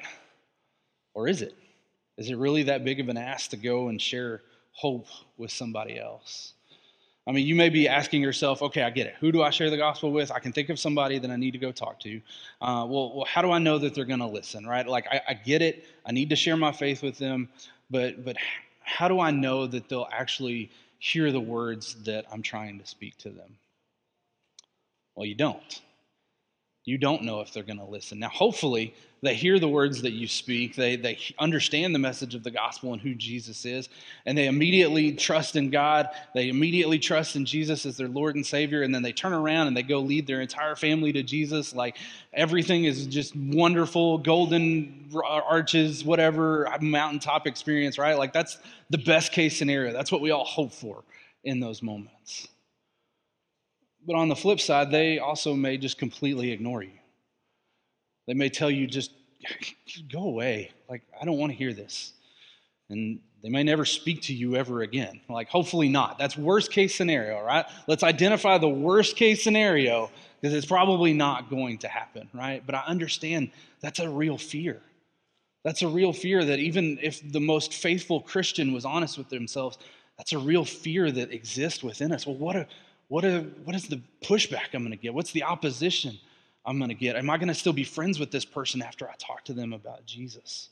Or 1.13 1.27
is 1.27 1.41
it? 1.41 1.55
Is 2.17 2.29
it 2.29 2.37
really 2.37 2.63
that 2.63 2.83
big 2.83 2.99
of 2.99 3.09
an 3.09 3.17
ask 3.17 3.51
to 3.51 3.57
go 3.57 3.89
and 3.89 4.01
share 4.01 4.41
hope 4.71 5.07
with 5.37 5.51
somebody 5.51 5.99
else? 5.99 6.53
I 7.27 7.31
mean, 7.31 7.45
you 7.45 7.55
may 7.55 7.69
be 7.69 7.87
asking 7.87 8.21
yourself, 8.21 8.63
okay, 8.63 8.81
I 8.81 8.89
get 8.89 9.05
it. 9.05 9.13
Who 9.19 9.31
do 9.31 9.43
I 9.43 9.51
share 9.51 9.69
the 9.69 9.77
gospel 9.77 10.11
with? 10.11 10.31
I 10.31 10.39
can 10.39 10.51
think 10.51 10.69
of 10.69 10.79
somebody 10.79 11.19
that 11.19 11.29
I 11.29 11.35
need 11.35 11.51
to 11.51 11.59
go 11.59 11.71
talk 11.71 11.99
to. 11.99 12.15
Uh, 12.59 12.85
well, 12.89 13.15
well, 13.15 13.25
how 13.25 13.43
do 13.43 13.51
I 13.51 13.59
know 13.59 13.77
that 13.77 13.93
they're 13.93 14.05
going 14.05 14.19
to 14.19 14.27
listen, 14.27 14.65
right? 14.65 14.87
Like, 14.87 15.05
I, 15.07 15.21
I 15.29 15.33
get 15.35 15.61
it. 15.61 15.85
I 16.03 16.11
need 16.11 16.31
to 16.31 16.35
share 16.35 16.57
my 16.57 16.71
faith 16.71 17.03
with 17.03 17.19
them 17.19 17.49
but 17.91 18.23
but 18.23 18.37
how 18.79 19.07
do 19.07 19.19
I 19.19 19.29
know 19.29 19.67
that 19.67 19.89
they'll 19.89 20.07
actually 20.11 20.71
hear 20.97 21.31
the 21.31 21.39
words 21.39 21.95
that 22.05 22.25
I'm 22.31 22.41
trying 22.41 22.79
to 22.79 22.85
speak 22.87 23.17
to 23.19 23.29
them? 23.29 23.57
Well, 25.15 25.25
you 25.25 25.35
don't. 25.35 25.81
You 26.83 26.97
don't 26.97 27.23
know 27.23 27.41
if 27.41 27.53
they're 27.53 27.63
going 27.63 27.77
to 27.77 27.85
listen. 27.85 28.17
Now, 28.17 28.29
hopefully, 28.29 28.95
they 29.21 29.35
hear 29.35 29.59
the 29.59 29.67
words 29.67 30.01
that 30.01 30.13
you 30.13 30.27
speak, 30.27 30.75
they, 30.75 30.95
they 30.95 31.19
understand 31.37 31.93
the 31.93 31.99
message 31.99 32.33
of 32.33 32.43
the 32.43 32.49
gospel 32.49 32.93
and 32.93 33.01
who 33.01 33.13
Jesus 33.13 33.65
is, 33.65 33.87
and 34.25 34.35
they 34.35 34.47
immediately 34.47 35.11
trust 35.11 35.55
in 35.55 35.69
God. 35.69 36.09
They 36.33 36.49
immediately 36.49 36.97
trust 36.97 37.35
in 37.35 37.45
Jesus 37.45 37.85
as 37.85 37.97
their 37.97 38.07
Lord 38.07 38.35
and 38.35 38.43
Savior, 38.43 38.81
and 38.81 38.95
then 38.95 39.03
they 39.03 39.11
turn 39.11 39.33
around 39.33 39.67
and 39.67 39.77
they 39.77 39.83
go 39.83 39.99
lead 39.99 40.25
their 40.25 40.41
entire 40.41 40.75
family 40.75 41.13
to 41.13 41.21
Jesus. 41.21 41.75
Like 41.75 41.97
everything 42.33 42.85
is 42.85 43.05
just 43.05 43.35
wonderful, 43.35 44.17
golden 44.17 45.07
uh, 45.13 45.19
arches, 45.19 46.03
whatever, 46.03 46.67
uh, 46.67 46.79
mountaintop 46.81 47.45
experience, 47.45 47.99
right? 47.99 48.17
Like 48.17 48.33
that's 48.33 48.57
the 48.89 48.97
best 48.97 49.33
case 49.33 49.55
scenario. 49.55 49.93
That's 49.93 50.11
what 50.11 50.21
we 50.21 50.31
all 50.31 50.45
hope 50.45 50.71
for 50.71 51.03
in 51.43 51.59
those 51.59 51.83
moments. 51.83 52.47
But 54.05 54.15
on 54.15 54.29
the 54.29 54.35
flip 54.35 54.59
side, 54.59 54.91
they 54.91 55.19
also 55.19 55.53
may 55.53 55.77
just 55.77 55.97
completely 55.97 56.51
ignore 56.51 56.83
you. 56.83 56.91
They 58.27 58.33
may 58.33 58.49
tell 58.49 58.71
you, 58.71 58.87
just 58.87 59.11
go 60.11 60.23
away. 60.23 60.71
Like, 60.89 61.03
I 61.19 61.25
don't 61.25 61.37
want 61.37 61.51
to 61.51 61.57
hear 61.57 61.73
this. 61.73 62.13
And 62.89 63.19
they 63.41 63.49
may 63.49 63.63
never 63.63 63.85
speak 63.85 64.23
to 64.23 64.33
you 64.33 64.55
ever 64.55 64.81
again. 64.81 65.21
Like, 65.29 65.49
hopefully 65.49 65.89
not. 65.89 66.19
That's 66.19 66.37
worst 66.37 66.71
case 66.71 66.93
scenario, 66.93 67.41
right? 67.41 67.65
Let's 67.87 68.03
identify 68.03 68.57
the 68.57 68.69
worst 68.69 69.15
case 69.15 69.43
scenario 69.43 70.11
because 70.39 70.55
it's 70.55 70.65
probably 70.65 71.13
not 71.13 71.49
going 71.49 71.79
to 71.79 71.87
happen, 71.87 72.29
right? 72.33 72.63
But 72.65 72.75
I 72.75 72.83
understand 72.87 73.51
that's 73.81 73.99
a 73.99 74.09
real 74.09 74.37
fear. 74.37 74.81
That's 75.63 75.83
a 75.83 75.87
real 75.87 76.13
fear 76.13 76.43
that 76.43 76.59
even 76.59 76.99
if 77.01 77.31
the 77.31 77.39
most 77.39 77.73
faithful 77.73 78.21
Christian 78.21 78.73
was 78.73 78.83
honest 78.83 79.17
with 79.17 79.29
themselves, 79.29 79.77
that's 80.17 80.33
a 80.33 80.39
real 80.39 80.65
fear 80.65 81.11
that 81.11 81.31
exists 81.31 81.83
within 81.83 82.11
us. 82.11 82.25
Well, 82.25 82.35
what, 82.35 82.55
a, 82.55 82.67
what, 83.11 83.25
a, 83.25 83.41
what 83.65 83.75
is 83.75 83.89
the 83.89 83.99
pushback 84.21 84.73
I'm 84.73 84.83
going 84.83 84.91
to 84.91 84.95
get? 84.95 85.13
What's 85.13 85.33
the 85.33 85.43
opposition? 85.43 86.17
I'm 86.65 86.77
going 86.77 86.87
to 86.87 86.95
get? 86.95 87.17
Am 87.17 87.29
I 87.29 87.35
going 87.35 87.49
to 87.49 87.53
still 87.53 87.73
be 87.73 87.83
friends 87.83 88.21
with 88.21 88.31
this 88.31 88.45
person 88.45 88.81
after 88.81 89.05
I 89.05 89.13
talk 89.19 89.43
to 89.45 89.53
them 89.53 89.73
about 89.73 90.05
Jesus? 90.05 90.69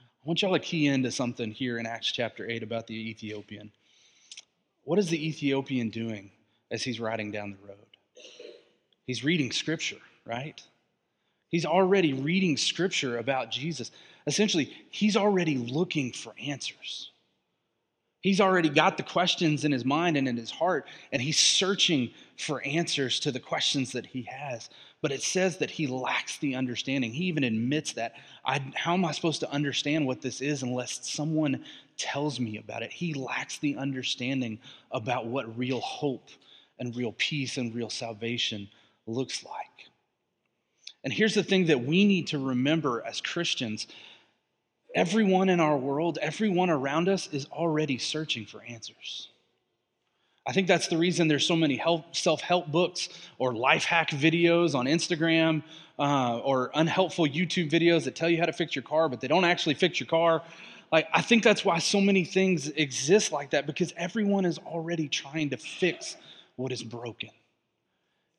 I 0.00 0.24
want 0.24 0.40
y'all 0.40 0.54
to 0.54 0.58
key 0.58 0.86
into 0.86 1.10
something 1.10 1.50
here 1.50 1.78
in 1.78 1.84
Acts 1.84 2.10
chapter 2.10 2.48
8 2.48 2.62
about 2.62 2.86
the 2.86 2.94
Ethiopian. 2.94 3.70
What 4.84 4.98
is 4.98 5.10
the 5.10 5.28
Ethiopian 5.28 5.90
doing 5.90 6.30
as 6.70 6.82
he's 6.82 6.98
riding 6.98 7.30
down 7.30 7.50
the 7.60 7.68
road? 7.68 7.76
He's 9.04 9.22
reading 9.22 9.52
scripture, 9.52 10.00
right? 10.24 10.58
He's 11.50 11.66
already 11.66 12.14
reading 12.14 12.56
scripture 12.56 13.18
about 13.18 13.50
Jesus. 13.50 13.90
Essentially, 14.26 14.72
he's 14.88 15.18
already 15.18 15.58
looking 15.58 16.10
for 16.10 16.32
answers. 16.42 17.11
He's 18.22 18.40
already 18.40 18.68
got 18.68 18.96
the 18.96 19.02
questions 19.02 19.64
in 19.64 19.72
his 19.72 19.84
mind 19.84 20.16
and 20.16 20.28
in 20.28 20.36
his 20.36 20.50
heart, 20.50 20.86
and 21.10 21.20
he's 21.20 21.38
searching 21.38 22.12
for 22.38 22.62
answers 22.62 23.18
to 23.20 23.32
the 23.32 23.40
questions 23.40 23.92
that 23.92 24.06
he 24.06 24.22
has. 24.22 24.70
But 25.00 25.10
it 25.10 25.22
says 25.22 25.58
that 25.58 25.72
he 25.72 25.88
lacks 25.88 26.38
the 26.38 26.54
understanding. 26.54 27.12
He 27.12 27.24
even 27.24 27.42
admits 27.42 27.94
that. 27.94 28.14
I, 28.44 28.64
how 28.76 28.94
am 28.94 29.04
I 29.04 29.10
supposed 29.10 29.40
to 29.40 29.50
understand 29.50 30.06
what 30.06 30.22
this 30.22 30.40
is 30.40 30.62
unless 30.62 31.00
someone 31.10 31.64
tells 31.96 32.38
me 32.38 32.58
about 32.58 32.84
it? 32.84 32.92
He 32.92 33.12
lacks 33.12 33.58
the 33.58 33.76
understanding 33.76 34.60
about 34.92 35.26
what 35.26 35.58
real 35.58 35.80
hope 35.80 36.28
and 36.78 36.94
real 36.94 37.14
peace 37.18 37.58
and 37.58 37.74
real 37.74 37.90
salvation 37.90 38.68
looks 39.08 39.44
like. 39.44 39.90
And 41.02 41.12
here's 41.12 41.34
the 41.34 41.42
thing 41.42 41.66
that 41.66 41.84
we 41.84 42.04
need 42.04 42.28
to 42.28 42.38
remember 42.38 43.04
as 43.04 43.20
Christians 43.20 43.88
everyone 44.94 45.48
in 45.48 45.60
our 45.60 45.76
world, 45.76 46.18
everyone 46.20 46.70
around 46.70 47.08
us 47.08 47.28
is 47.32 47.46
already 47.46 47.98
searching 47.98 48.46
for 48.46 48.62
answers. 48.62 49.28
I 50.46 50.52
think 50.52 50.66
that's 50.66 50.88
the 50.88 50.98
reason 50.98 51.28
there's 51.28 51.46
so 51.46 51.56
many 51.56 51.80
self 52.12 52.40
help 52.40 52.68
books 52.68 53.08
or 53.38 53.54
life 53.54 53.84
hack 53.84 54.10
videos 54.10 54.74
on 54.74 54.86
Instagram 54.86 55.62
uh, 55.98 56.38
or 56.38 56.70
unhelpful 56.74 57.26
YouTube 57.26 57.70
videos 57.70 58.04
that 58.04 58.16
tell 58.16 58.28
you 58.28 58.38
how 58.38 58.46
to 58.46 58.52
fix 58.52 58.74
your 58.74 58.82
car, 58.82 59.08
but 59.08 59.20
they 59.20 59.28
don't 59.28 59.44
actually 59.44 59.74
fix 59.74 60.00
your 60.00 60.08
car. 60.08 60.42
Like, 60.90 61.08
I 61.12 61.22
think 61.22 61.42
that's 61.42 61.64
why 61.64 61.78
so 61.78 62.00
many 62.00 62.24
things 62.24 62.68
exist 62.68 63.32
like 63.32 63.50
that 63.50 63.66
because 63.66 63.94
everyone 63.96 64.44
is 64.44 64.58
already 64.58 65.08
trying 65.08 65.50
to 65.50 65.56
fix 65.56 66.16
what 66.56 66.72
is 66.72 66.82
broken. 66.82 67.30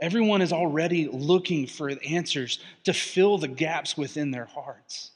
Everyone 0.01 0.41
is 0.41 0.51
already 0.51 1.07
looking 1.07 1.65
for 1.65 1.89
answers 2.05 2.59
to 2.83 2.93
fill 2.93 3.37
the 3.37 3.47
gaps 3.47 3.97
within 3.97 4.31
their 4.31 4.45
hearts. 4.45 5.12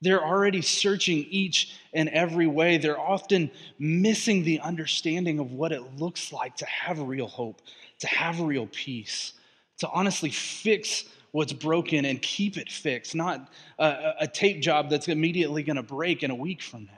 They're 0.00 0.24
already 0.24 0.60
searching 0.60 1.26
each 1.30 1.72
and 1.92 2.08
every 2.10 2.46
way. 2.46 2.78
They're 2.78 3.00
often 3.00 3.50
missing 3.78 4.44
the 4.44 4.60
understanding 4.60 5.38
of 5.38 5.52
what 5.52 5.72
it 5.72 5.96
looks 5.96 6.32
like 6.32 6.56
to 6.56 6.66
have 6.66 6.98
real 7.00 7.26
hope, 7.26 7.62
to 8.00 8.06
have 8.06 8.40
real 8.40 8.66
peace, 8.66 9.32
to 9.78 9.88
honestly 9.88 10.30
fix 10.30 11.04
what's 11.32 11.52
broken 11.52 12.04
and 12.04 12.22
keep 12.22 12.56
it 12.56 12.70
fixed, 12.70 13.14
not 13.14 13.50
a, 13.78 14.12
a 14.20 14.28
tape 14.28 14.60
job 14.60 14.88
that's 14.88 15.08
immediately 15.08 15.62
going 15.62 15.76
to 15.76 15.82
break 15.82 16.22
in 16.22 16.30
a 16.30 16.34
week 16.34 16.62
from 16.62 16.84
now. 16.84 16.92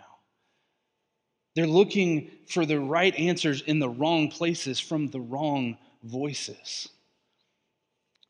They're 1.54 1.66
looking 1.66 2.30
for 2.46 2.66
the 2.66 2.78
right 2.78 3.14
answers 3.14 3.62
in 3.62 3.78
the 3.78 3.88
wrong 3.88 4.28
places 4.28 4.78
from 4.78 5.08
the 5.08 5.20
wrong 5.20 5.78
voices. 6.02 6.88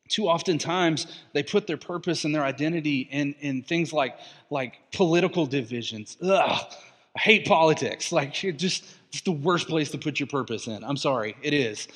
Too 0.08 0.28
often 0.28 0.58
times 0.58 1.06
they 1.32 1.42
put 1.42 1.66
their 1.66 1.76
purpose 1.76 2.24
and 2.24 2.34
their 2.34 2.44
identity 2.44 3.08
in, 3.10 3.34
in 3.40 3.62
things 3.62 3.92
like, 3.92 4.18
like 4.50 4.78
political 4.92 5.46
divisions. 5.46 6.16
Ugh, 6.22 6.60
I 7.16 7.18
hate 7.18 7.46
politics. 7.46 8.12
Like 8.12 8.32
just 8.34 8.84
it's 9.08 9.22
the 9.22 9.32
worst 9.32 9.68
place 9.68 9.90
to 9.92 9.98
put 9.98 10.20
your 10.20 10.26
purpose 10.26 10.66
in. 10.66 10.84
I'm 10.84 10.96
sorry, 10.96 11.36
it 11.42 11.54
is. 11.54 11.88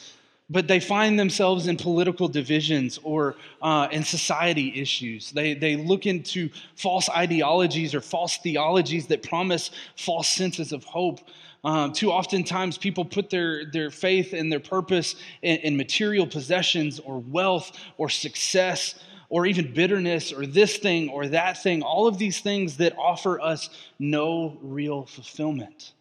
But 0.49 0.67
they 0.67 0.81
find 0.81 1.19
themselves 1.19 1.69
in 1.69 1.77
political 1.77 2.27
divisions 2.27 2.99
or 3.05 3.37
uh, 3.63 3.87
in 3.93 4.03
society 4.03 4.81
issues. 4.81 5.31
They, 5.31 5.55
they 5.55 5.77
look 5.77 6.07
into 6.07 6.51
false 6.75 7.09
ideologies 7.09 7.95
or 7.95 8.01
false 8.01 8.37
theologies 8.39 9.07
that 9.09 9.23
promise 9.23 9.71
false 9.97 10.27
senses 10.29 10.73
of 10.73 10.83
hope. 10.83 11.21
Um, 11.63 11.93
too 11.93 12.11
oftentimes, 12.11 12.79
people 12.79 13.05
put 13.05 13.29
their, 13.29 13.67
their 13.67 13.91
faith 13.91 14.33
and 14.33 14.51
their 14.51 14.61
purpose 14.61 15.17
in, 15.43 15.59
in 15.59 15.77
material 15.77 16.27
possessions 16.27 16.99
or 17.01 17.19
wealth 17.19 17.73
or 17.99 18.09
success 18.09 18.95
or 19.29 19.47
even 19.47 19.73
bitterness 19.73 20.33
or 20.33 20.47
this 20.47 20.77
thing 20.79 21.09
or 21.09 21.29
that 21.29 21.63
thing, 21.63 21.83
all 21.83 22.07
of 22.07 22.19
these 22.19 22.41
things 22.41 22.79
that 22.79 22.97
offer 22.99 23.41
us 23.41 23.71
no 23.99 24.59
real 24.63 25.07
fulfillment. 25.07 25.93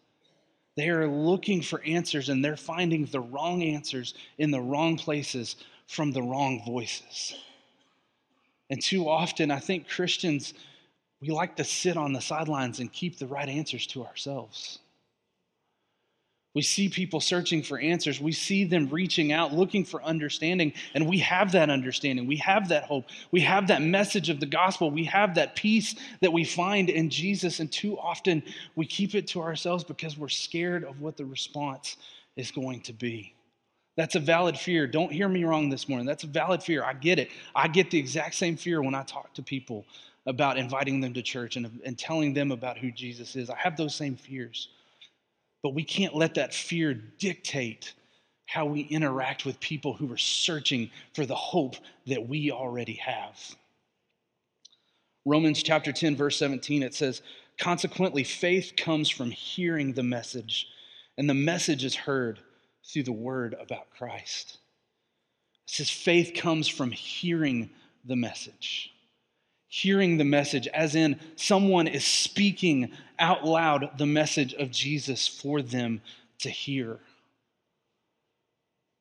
They 0.76 0.88
are 0.88 1.06
looking 1.06 1.62
for 1.62 1.82
answers 1.84 2.28
and 2.28 2.44
they're 2.44 2.56
finding 2.56 3.04
the 3.06 3.20
wrong 3.20 3.62
answers 3.62 4.14
in 4.38 4.50
the 4.50 4.60
wrong 4.60 4.96
places 4.96 5.56
from 5.86 6.12
the 6.12 6.22
wrong 6.22 6.62
voices. 6.64 7.34
And 8.70 8.82
too 8.82 9.08
often, 9.08 9.50
I 9.50 9.58
think 9.58 9.88
Christians, 9.88 10.54
we 11.20 11.28
like 11.28 11.56
to 11.56 11.64
sit 11.64 11.96
on 11.96 12.12
the 12.12 12.20
sidelines 12.20 12.80
and 12.80 12.92
keep 12.92 13.18
the 13.18 13.26
right 13.26 13.48
answers 13.48 13.86
to 13.88 14.04
ourselves. 14.04 14.78
We 16.52 16.62
see 16.62 16.88
people 16.88 17.20
searching 17.20 17.62
for 17.62 17.78
answers. 17.78 18.20
We 18.20 18.32
see 18.32 18.64
them 18.64 18.88
reaching 18.88 19.30
out, 19.30 19.52
looking 19.52 19.84
for 19.84 20.02
understanding, 20.02 20.72
and 20.94 21.08
we 21.08 21.18
have 21.18 21.52
that 21.52 21.70
understanding. 21.70 22.26
We 22.26 22.36
have 22.38 22.68
that 22.70 22.84
hope. 22.84 23.04
We 23.30 23.40
have 23.42 23.68
that 23.68 23.82
message 23.82 24.30
of 24.30 24.40
the 24.40 24.46
gospel. 24.46 24.90
We 24.90 25.04
have 25.04 25.36
that 25.36 25.54
peace 25.54 25.94
that 26.20 26.32
we 26.32 26.44
find 26.44 26.90
in 26.90 27.08
Jesus, 27.08 27.60
and 27.60 27.70
too 27.70 27.96
often 27.98 28.42
we 28.74 28.84
keep 28.84 29.14
it 29.14 29.28
to 29.28 29.42
ourselves 29.42 29.84
because 29.84 30.18
we're 30.18 30.28
scared 30.28 30.82
of 30.82 31.00
what 31.00 31.16
the 31.16 31.24
response 31.24 31.96
is 32.34 32.50
going 32.50 32.80
to 32.82 32.92
be. 32.92 33.32
That's 33.96 34.16
a 34.16 34.20
valid 34.20 34.58
fear. 34.58 34.86
Don't 34.86 35.12
hear 35.12 35.28
me 35.28 35.44
wrong 35.44 35.68
this 35.68 35.88
morning. 35.88 36.06
That's 36.06 36.24
a 36.24 36.28
valid 36.28 36.62
fear. 36.62 36.82
I 36.82 36.94
get 36.94 37.18
it. 37.20 37.30
I 37.54 37.68
get 37.68 37.90
the 37.90 37.98
exact 37.98 38.34
same 38.34 38.56
fear 38.56 38.82
when 38.82 38.94
I 38.94 39.02
talk 39.04 39.34
to 39.34 39.42
people 39.42 39.84
about 40.26 40.58
inviting 40.58 41.00
them 41.00 41.14
to 41.14 41.22
church 41.22 41.56
and, 41.56 41.80
and 41.84 41.98
telling 41.98 42.34
them 42.34 42.50
about 42.50 42.78
who 42.78 42.90
Jesus 42.90 43.36
is. 43.36 43.50
I 43.50 43.56
have 43.56 43.76
those 43.76 43.94
same 43.94 44.16
fears. 44.16 44.68
But 45.62 45.74
we 45.74 45.84
can't 45.84 46.14
let 46.14 46.34
that 46.34 46.54
fear 46.54 46.94
dictate 46.94 47.92
how 48.46 48.66
we 48.66 48.80
interact 48.80 49.44
with 49.44 49.60
people 49.60 49.92
who 49.92 50.12
are 50.12 50.18
searching 50.18 50.90
for 51.14 51.24
the 51.26 51.36
hope 51.36 51.76
that 52.06 52.28
we 52.28 52.50
already 52.50 52.94
have. 52.94 53.38
Romans 55.24 55.62
chapter 55.62 55.92
10, 55.92 56.16
verse 56.16 56.36
17, 56.38 56.82
it 56.82 56.94
says, 56.94 57.22
Consequently, 57.58 58.24
faith 58.24 58.72
comes 58.76 59.10
from 59.10 59.30
hearing 59.30 59.92
the 59.92 60.02
message, 60.02 60.66
and 61.18 61.28
the 61.28 61.34
message 61.34 61.84
is 61.84 61.94
heard 61.94 62.40
through 62.84 63.02
the 63.02 63.12
word 63.12 63.54
about 63.60 63.90
Christ. 63.90 64.58
It 65.68 65.74
says, 65.74 65.90
faith 65.90 66.32
comes 66.34 66.66
from 66.66 66.90
hearing 66.90 67.70
the 68.04 68.16
message 68.16 68.92
hearing 69.70 70.18
the 70.18 70.24
message, 70.24 70.66
as 70.68 70.96
in 70.96 71.18
someone 71.36 71.86
is 71.86 72.04
speaking 72.04 72.90
out 73.20 73.46
loud 73.46 73.90
the 73.96 74.04
message 74.04 74.52
of 74.54 74.70
Jesus 74.70 75.28
for 75.28 75.62
them 75.62 76.02
to 76.40 76.50
hear. 76.50 76.98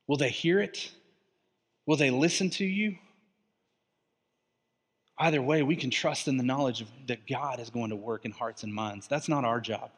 Will 0.08 0.18
they 0.18 0.30
hear 0.30 0.60
it? 0.62 0.92
Will 1.88 1.98
they 1.98 2.12
listen 2.12 2.52
to 2.52 2.66
you? 2.66 2.98
Either 5.18 5.42
way, 5.42 5.64
we 5.64 5.76
can 5.76 5.90
trust 5.90 6.28
in 6.28 6.38
the 6.38 6.44
knowledge 6.44 6.82
of, 6.82 6.88
that 7.08 7.28
God 7.28 7.60
is 7.60 7.72
going 7.72 7.90
to 7.90 7.96
work 7.96 8.24
in 8.24 8.32
hearts 8.32 8.62
and 8.62 8.74
minds. 8.74 9.08
That's 9.08 9.28
not 9.28 9.44
our 9.44 9.60
job. 9.60 9.90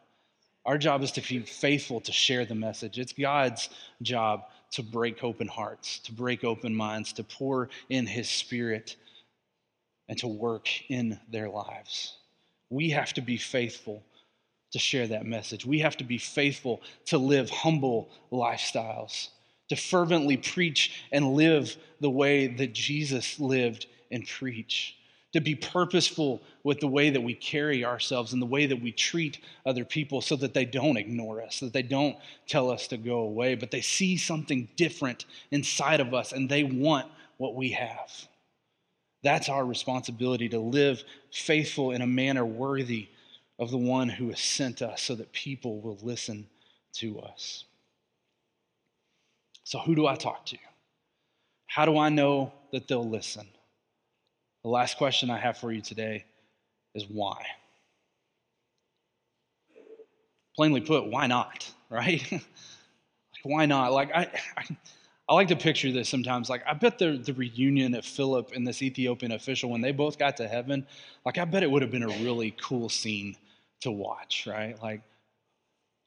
Our 0.64 0.78
job 0.78 1.02
is 1.02 1.12
to 1.12 1.20
be 1.20 1.40
faithful 1.40 2.00
to 2.00 2.12
share 2.12 2.46
the 2.46 2.54
message. 2.54 2.98
It's 2.98 3.12
God's 3.12 3.68
job 4.00 4.44
to 4.70 4.82
break 4.82 5.22
open 5.22 5.48
hearts, 5.48 5.98
to 6.00 6.12
break 6.12 6.44
open 6.44 6.74
minds, 6.74 7.12
to 7.14 7.24
pour 7.24 7.68
in 7.90 8.06
His 8.06 8.28
Spirit, 8.28 8.96
and 10.12 10.18
to 10.18 10.28
work 10.28 10.68
in 10.90 11.18
their 11.30 11.48
lives. 11.48 12.18
We 12.68 12.90
have 12.90 13.14
to 13.14 13.22
be 13.22 13.38
faithful 13.38 14.02
to 14.72 14.78
share 14.78 15.06
that 15.06 15.24
message. 15.24 15.64
We 15.64 15.78
have 15.78 15.96
to 15.96 16.04
be 16.04 16.18
faithful 16.18 16.82
to 17.06 17.16
live 17.16 17.48
humble 17.48 18.10
lifestyles, 18.30 19.28
to 19.70 19.76
fervently 19.76 20.36
preach 20.36 21.02
and 21.12 21.32
live 21.32 21.74
the 22.02 22.10
way 22.10 22.46
that 22.46 22.74
Jesus 22.74 23.40
lived 23.40 23.86
and 24.10 24.28
preached, 24.28 24.96
to 25.32 25.40
be 25.40 25.54
purposeful 25.54 26.42
with 26.62 26.80
the 26.80 26.88
way 26.88 27.08
that 27.08 27.22
we 27.22 27.32
carry 27.32 27.82
ourselves 27.82 28.34
and 28.34 28.42
the 28.42 28.44
way 28.44 28.66
that 28.66 28.82
we 28.82 28.92
treat 28.92 29.38
other 29.64 29.86
people 29.86 30.20
so 30.20 30.36
that 30.36 30.52
they 30.52 30.66
don't 30.66 30.98
ignore 30.98 31.40
us, 31.40 31.60
that 31.60 31.72
they 31.72 31.80
don't 31.80 32.18
tell 32.46 32.70
us 32.70 32.86
to 32.88 32.98
go 32.98 33.20
away, 33.20 33.54
but 33.54 33.70
they 33.70 33.80
see 33.80 34.18
something 34.18 34.68
different 34.76 35.24
inside 35.52 36.00
of 36.00 36.12
us 36.12 36.32
and 36.32 36.50
they 36.50 36.64
want 36.64 37.10
what 37.38 37.54
we 37.54 37.70
have. 37.70 38.28
That's 39.22 39.48
our 39.48 39.64
responsibility 39.64 40.48
to 40.50 40.58
live 40.58 41.04
faithful 41.30 41.92
in 41.92 42.02
a 42.02 42.06
manner 42.06 42.44
worthy 42.44 43.08
of 43.58 43.70
the 43.70 43.78
one 43.78 44.08
who 44.08 44.28
has 44.30 44.40
sent 44.40 44.82
us 44.82 45.02
so 45.02 45.14
that 45.14 45.32
people 45.32 45.80
will 45.80 45.98
listen 46.02 46.48
to 46.94 47.20
us. 47.20 47.64
So, 49.64 49.78
who 49.78 49.94
do 49.94 50.06
I 50.06 50.16
talk 50.16 50.44
to? 50.46 50.58
How 51.66 51.86
do 51.86 51.96
I 51.96 52.08
know 52.08 52.52
that 52.72 52.88
they'll 52.88 53.08
listen? 53.08 53.46
The 54.62 54.68
last 54.68 54.98
question 54.98 55.30
I 55.30 55.38
have 55.38 55.56
for 55.56 55.72
you 55.72 55.80
today 55.80 56.24
is 56.94 57.04
why? 57.08 57.44
Plainly 60.56 60.80
put, 60.80 61.06
why 61.06 61.26
not? 61.26 61.70
Right? 61.92 62.22
like, 62.32 62.42
why 63.42 63.66
not? 63.66 63.92
Like, 63.92 64.10
I, 64.14 64.30
I, 64.56 64.64
I, 65.32 65.34
like 65.34 65.48
to 65.48 65.56
picture 65.56 65.90
this 65.90 66.08
sometimes. 66.08 66.50
Like, 66.50 66.62
I 66.66 66.74
bet 66.74 66.98
the, 66.98 67.16
the 67.16 67.32
reunion 67.32 67.94
of 67.94 68.04
Philip 68.04 68.52
and 68.54 68.66
this 68.66 68.82
Ethiopian 68.82 69.32
official, 69.32 69.70
when 69.70 69.80
they 69.80 69.92
both 69.92 70.18
got 70.18 70.36
to 70.38 70.48
heaven, 70.48 70.86
like, 71.24 71.38
I 71.38 71.44
bet 71.44 71.62
it 71.62 71.70
would 71.70 71.82
have 71.82 71.90
been 71.90 72.02
a 72.02 72.24
really 72.24 72.54
cool 72.60 72.88
scene 72.88 73.36
to 73.80 73.90
watch, 73.90 74.46
right? 74.46 74.80
Like, 74.82 75.02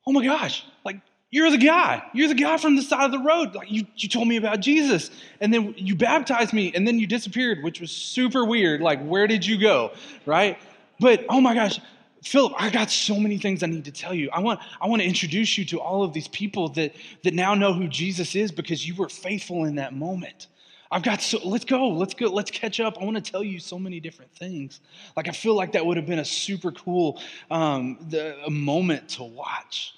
oh 0.07 0.11
my 0.11 0.23
gosh, 0.23 0.63
like, 0.83 0.97
you're 1.31 1.51
the 1.51 1.57
guy. 1.57 2.01
You're 2.13 2.29
the 2.29 2.35
guy 2.35 2.57
from 2.57 2.75
the 2.75 2.81
side 2.81 3.03
of 3.03 3.11
the 3.11 3.19
road. 3.19 3.55
Like 3.55 3.69
you, 3.69 3.85
you 3.97 4.07
told 4.07 4.27
me 4.27 4.37
about 4.37 4.61
Jesus. 4.61 5.11
And 5.41 5.53
then 5.53 5.73
you 5.75 5.95
baptized 5.95 6.53
me 6.53 6.71
and 6.73 6.87
then 6.87 6.97
you 6.97 7.07
disappeared, 7.07 7.61
which 7.61 7.81
was 7.81 7.91
super 7.91 8.45
weird. 8.45 8.79
Like, 8.79 9.03
where 9.03 9.27
did 9.27 9.45
you 9.45 9.59
go? 9.59 9.91
Right? 10.25 10.57
But 10.99 11.25
oh 11.27 11.41
my 11.41 11.53
gosh, 11.53 11.81
Philip, 12.25 12.53
I 12.57 12.71
got 12.71 12.89
so 12.89 13.19
many 13.19 13.37
things 13.37 13.61
I 13.61 13.67
need 13.67 13.85
to 13.85 13.91
tell 13.91 14.13
you. 14.13 14.31
I 14.33 14.39
want, 14.39 14.59
I 14.81 14.87
want 14.87 14.99
to 15.03 15.07
introduce 15.07 15.59
you 15.59 15.65
to 15.65 15.79
all 15.79 16.01
of 16.01 16.11
these 16.11 16.27
people 16.27 16.69
that, 16.69 16.95
that 17.23 17.35
now 17.35 17.53
know 17.53 17.71
who 17.71 17.87
Jesus 17.87 18.35
is 18.35 18.51
because 18.51 18.85
you 18.85 18.95
were 18.95 19.09
faithful 19.09 19.65
in 19.65 19.75
that 19.75 19.93
moment. 19.93 20.47
I've 20.89 21.03
got 21.03 21.21
so 21.21 21.39
let's 21.47 21.65
go, 21.65 21.87
let's 21.89 22.15
go, 22.15 22.27
let's 22.27 22.49
catch 22.49 22.79
up. 22.79 22.97
I 22.99 23.03
want 23.05 23.23
to 23.23 23.31
tell 23.31 23.43
you 23.43 23.59
so 23.59 23.77
many 23.77 23.99
different 23.99 24.31
things. 24.31 24.79
Like 25.15 25.27
I 25.27 25.31
feel 25.31 25.53
like 25.53 25.73
that 25.73 25.85
would 25.85 25.97
have 25.97 26.07
been 26.07 26.19
a 26.19 26.25
super 26.25 26.71
cool 26.71 27.21
um, 27.51 27.99
the, 28.09 28.35
a 28.43 28.49
moment 28.49 29.07
to 29.09 29.23
watch. 29.23 29.93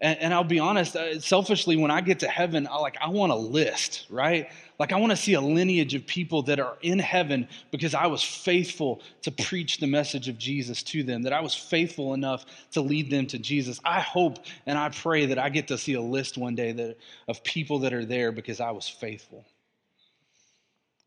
And, 0.00 0.18
and 0.18 0.34
I'll 0.34 0.44
be 0.44 0.58
honest, 0.58 0.96
uh, 0.96 1.20
selfishly, 1.20 1.76
when 1.76 1.90
I 1.90 2.00
get 2.00 2.20
to 2.20 2.28
heaven, 2.28 2.66
I 2.66 2.76
like 2.76 2.96
I 3.00 3.10
want 3.10 3.32
a 3.32 3.36
list, 3.36 4.06
right? 4.08 4.48
Like 4.78 4.92
I 4.92 4.96
want 4.96 5.10
to 5.10 5.16
see 5.16 5.34
a 5.34 5.40
lineage 5.40 5.94
of 5.94 6.06
people 6.06 6.42
that 6.44 6.58
are 6.58 6.78
in 6.80 6.98
heaven 6.98 7.46
because 7.70 7.94
I 7.94 8.06
was 8.06 8.22
faithful 8.22 9.02
to 9.22 9.30
preach 9.30 9.76
the 9.78 9.86
message 9.86 10.28
of 10.28 10.38
Jesus 10.38 10.82
to 10.84 11.02
them, 11.02 11.22
that 11.22 11.34
I 11.34 11.40
was 11.40 11.54
faithful 11.54 12.14
enough 12.14 12.46
to 12.72 12.80
lead 12.80 13.10
them 13.10 13.26
to 13.26 13.38
Jesus. 13.38 13.78
I 13.84 14.00
hope 14.00 14.38
and 14.64 14.78
I 14.78 14.88
pray 14.88 15.26
that 15.26 15.38
I 15.38 15.50
get 15.50 15.68
to 15.68 15.76
see 15.76 15.94
a 15.94 16.00
list 16.00 16.38
one 16.38 16.54
day 16.54 16.72
that, 16.72 16.96
of 17.28 17.44
people 17.44 17.80
that 17.80 17.92
are 17.92 18.06
there 18.06 18.32
because 18.32 18.58
I 18.58 18.70
was 18.70 18.88
faithful. 18.88 19.44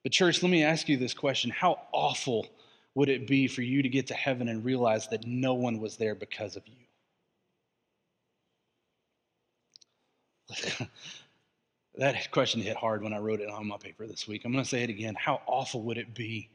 But, 0.04 0.12
church, 0.12 0.44
let 0.44 0.50
me 0.50 0.64
ask 0.64 0.88
you 0.88 0.98
this 0.98 1.14
question 1.14 1.50
How 1.50 1.80
awful 1.92 2.48
would 2.94 3.10
it 3.10 3.26
be 3.26 3.48
for 3.48 3.64
you 3.64 3.82
to 3.82 3.90
get 3.90 4.08
to 4.08 4.14
heaven 4.14 4.50
and 4.50 4.64
realize 4.64 5.08
that 5.08 5.26
no 5.26 5.56
one 5.56 5.80
was 5.80 5.98
there 5.98 6.14
because 6.14 6.56
of 6.58 6.68
you? 6.68 6.84
that 11.96 12.32
question 12.32 12.62
hit 12.62 12.78
hard 12.78 13.04
when 13.04 13.14
I 13.14 13.20
wrote 13.20 13.42
it 13.42 13.50
on 13.50 13.68
my 13.68 13.78
paper 13.78 14.08
this 14.08 14.28
week. 14.28 14.44
I'm 14.46 14.52
going 14.52 14.64
to 14.64 14.70
say 14.70 14.84
it 14.84 14.90
again. 14.90 15.16
How 15.16 15.42
awful 15.46 15.82
would 15.84 15.98
it 15.98 16.14
be 16.14 16.50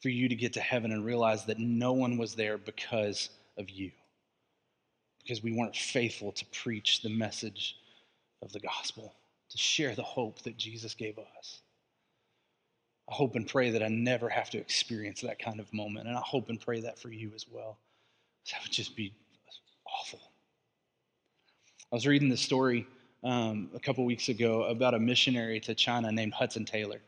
for 0.00 0.08
you 0.08 0.28
to 0.28 0.34
get 0.34 0.52
to 0.54 0.60
heaven 0.60 0.92
and 0.92 1.04
realize 1.04 1.44
that 1.46 1.58
no 1.58 1.92
one 1.92 2.18
was 2.18 2.34
there 2.34 2.58
because 2.58 3.30
of 3.56 3.70
you? 3.70 3.90
Because 5.22 5.42
we 5.42 5.52
weren't 5.52 5.76
faithful 5.76 6.32
to 6.32 6.44
preach 6.46 7.02
the 7.02 7.08
message 7.08 7.76
of 8.42 8.52
the 8.52 8.60
gospel, 8.60 9.14
to 9.50 9.58
share 9.58 9.94
the 9.94 10.02
hope 10.02 10.42
that 10.42 10.56
Jesus 10.56 10.94
gave 10.94 11.18
us. 11.18 11.60
I 13.08 13.14
hope 13.14 13.36
and 13.36 13.46
pray 13.46 13.70
that 13.70 13.82
I 13.82 13.88
never 13.88 14.28
have 14.28 14.50
to 14.50 14.58
experience 14.58 15.20
that 15.20 15.38
kind 15.38 15.60
of 15.60 15.72
moment. 15.72 16.08
And 16.08 16.16
I 16.16 16.20
hope 16.20 16.48
and 16.48 16.60
pray 16.60 16.80
that 16.80 16.98
for 16.98 17.10
you 17.10 17.32
as 17.34 17.46
well. 17.48 17.78
That 18.50 18.62
would 18.62 18.72
just 18.72 18.96
be 18.96 19.12
awful. 19.86 20.20
I 21.92 21.94
was 21.94 22.06
reading 22.06 22.28
the 22.28 22.36
story 22.36 22.86
um, 23.26 23.70
a 23.74 23.80
couple 23.80 24.04
weeks 24.04 24.28
ago 24.28 24.64
about 24.64 24.94
a 24.94 24.98
missionary 24.98 25.58
to 25.60 25.74
China 25.74 26.12
named 26.12 26.32
Hudson 26.32 26.64
Taylor. 26.64 27.00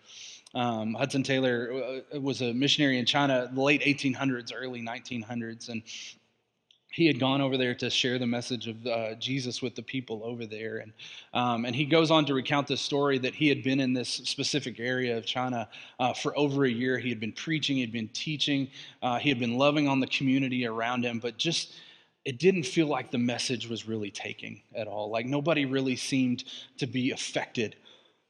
Um, 0.55 0.95
Hudson 0.95 1.23
Taylor 1.23 2.03
uh, 2.13 2.21
was 2.21 2.43
a 2.43 2.53
missionary 2.53 2.99
in 2.99 3.07
China, 3.07 3.49
the 3.53 3.61
late 3.61 3.83
1800s, 3.83 4.51
early 4.55 4.83
1900s, 4.83 5.69
and 5.69 5.83
he 6.91 7.07
had 7.07 7.21
gone 7.21 7.41
over 7.41 7.57
there 7.57 7.75
to 7.77 7.89
share 7.91 8.19
the 8.19 8.27
message 8.27 8.67
of 8.67 8.85
uh, 8.85 9.15
Jesus 9.17 9.63
with 9.63 9.77
the 9.77 9.83
people 9.83 10.23
over 10.25 10.47
there. 10.47 10.79
And, 10.79 10.93
um, 11.35 11.65
and 11.65 11.77
he 11.77 11.85
goes 11.85 12.11
on 12.11 12.25
to 12.27 12.35
recount 12.35 12.67
this 12.67 12.81
story 12.81 13.19
that 13.19 13.35
he 13.35 13.49
had 13.49 13.63
been 13.63 13.79
in 13.79 13.93
this 13.93 14.09
specific 14.09 14.81
area 14.81 15.17
of 15.17 15.25
China 15.25 15.69
uh, 16.01 16.15
for 16.15 16.37
over 16.37 16.65
a 16.65 16.71
year. 16.71 16.99
He 16.99 17.11
had 17.11 17.21
been 17.21 17.31
preaching, 17.31 17.77
he 17.77 17.83
had 17.83 17.93
been 17.93 18.09
teaching, 18.09 18.69
uh, 19.03 19.19
he 19.19 19.29
had 19.29 19.39
been 19.39 19.59
loving 19.59 19.87
on 19.87 20.01
the 20.01 20.09
community 20.09 20.67
around 20.67 21.05
him, 21.05 21.21
but 21.21 21.37
just 21.37 21.75
it 22.29 22.37
didn't 22.37 22.65
feel 22.65 22.87
like 22.87 23.11
the 23.11 23.17
message 23.17 23.71
was 23.71 23.89
really 23.89 24.11
taking 24.11 24.61
at 24.75 24.87
all. 24.87 25.09
Like 25.09 25.25
nobody 25.25 25.65
really 25.65 25.97
seemed 25.97 26.45
to 26.77 26.87
be 26.87 27.11
affected 27.11 27.75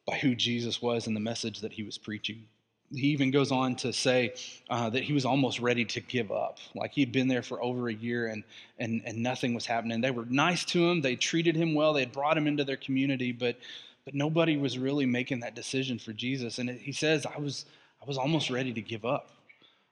by 0.07 0.17
who 0.19 0.37
Jesus 0.37 0.81
was 0.81 1.09
and 1.09 1.17
the 1.17 1.21
message 1.21 1.63
that 1.63 1.73
he 1.73 1.83
was 1.83 1.99
preaching. 1.99 2.45
He 2.93 3.09
even 3.09 3.33
goes 3.33 3.51
on 3.51 3.75
to 3.75 3.93
say 3.93 4.35
uh, 4.71 4.89
that 4.91 5.03
he 5.03 5.13
was 5.13 5.25
almost 5.25 5.59
ready 5.59 5.85
to 5.87 6.01
give 6.01 6.31
up. 6.31 6.59
Like 6.77 6.93
he'd 6.93 7.11
been 7.11 7.27
there 7.27 7.43
for 7.43 7.61
over 7.61 7.89
a 7.89 7.93
year 7.93 8.29
and, 8.29 8.45
and, 8.79 9.03
and 9.05 9.19
nothing 9.19 9.53
was 9.53 9.67
happening. 9.67 10.01
They 10.01 10.13
were 10.13 10.27
nice 10.27 10.65
to 10.67 10.89
him, 10.89 11.01
they 11.01 11.17
treated 11.17 11.57
him 11.57 11.75
well, 11.75 11.93
they 11.93 12.03
had 12.03 12.13
brought 12.13 12.39
him 12.39 12.47
into 12.47 12.63
their 12.63 12.77
community, 12.77 13.33
but, 13.33 13.59
but 14.05 14.15
nobody 14.15 14.57
was 14.57 14.79
really 14.79 15.07
making 15.07 15.41
that 15.41 15.57
decision 15.57 15.99
for 15.99 16.13
Jesus. 16.13 16.61
And 16.61 16.71
he 16.71 16.93
says, 16.93 17.27
I 17.27 17.41
was, 17.41 17.67
I 18.01 18.05
was 18.07 18.17
almost 18.17 18.49
ready 18.49 18.73
to 18.75 18.81
give 18.81 19.05
up. 19.05 19.33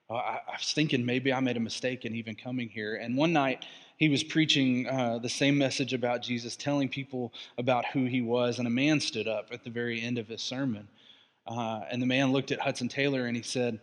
Uh, 0.09 0.15
I, 0.15 0.41
I 0.49 0.53
was 0.59 0.73
thinking 0.73 1.05
maybe 1.05 1.33
I 1.33 1.41
made 1.41 1.57
a 1.57 1.61
mistake 1.61 2.05
in 2.05 2.15
even 2.15 2.35
coming 2.35 2.69
here. 2.69 2.97
And 2.97 3.17
one 3.17 3.33
night, 3.33 3.65
he 3.97 4.09
was 4.09 4.23
preaching 4.23 4.87
uh, 4.87 5.19
the 5.19 5.29
same 5.29 5.57
message 5.57 5.95
about 5.95 6.23
Jesus, 6.23 6.55
telling 6.55 6.89
people 6.89 7.33
about 7.57 7.87
who 7.87 8.05
he 8.05 8.21
was, 8.21 8.59
and 8.59 8.69
a 8.69 8.71
man 8.71 9.01
stood 9.01 9.27
up 9.27 9.49
at 9.53 9.65
the 9.65 9.71
very 9.71 10.03
end 10.03 10.19
of 10.19 10.29
his 10.29 10.43
sermon. 10.43 10.89
Uh, 11.47 11.81
and 11.91 12.03
the 12.03 12.07
man 12.07 12.33
looked 12.33 12.53
at 12.53 12.61
Hudson 12.61 12.89
Taylor 12.89 13.27
and 13.27 13.37
he 13.37 13.43
said, 13.43 13.81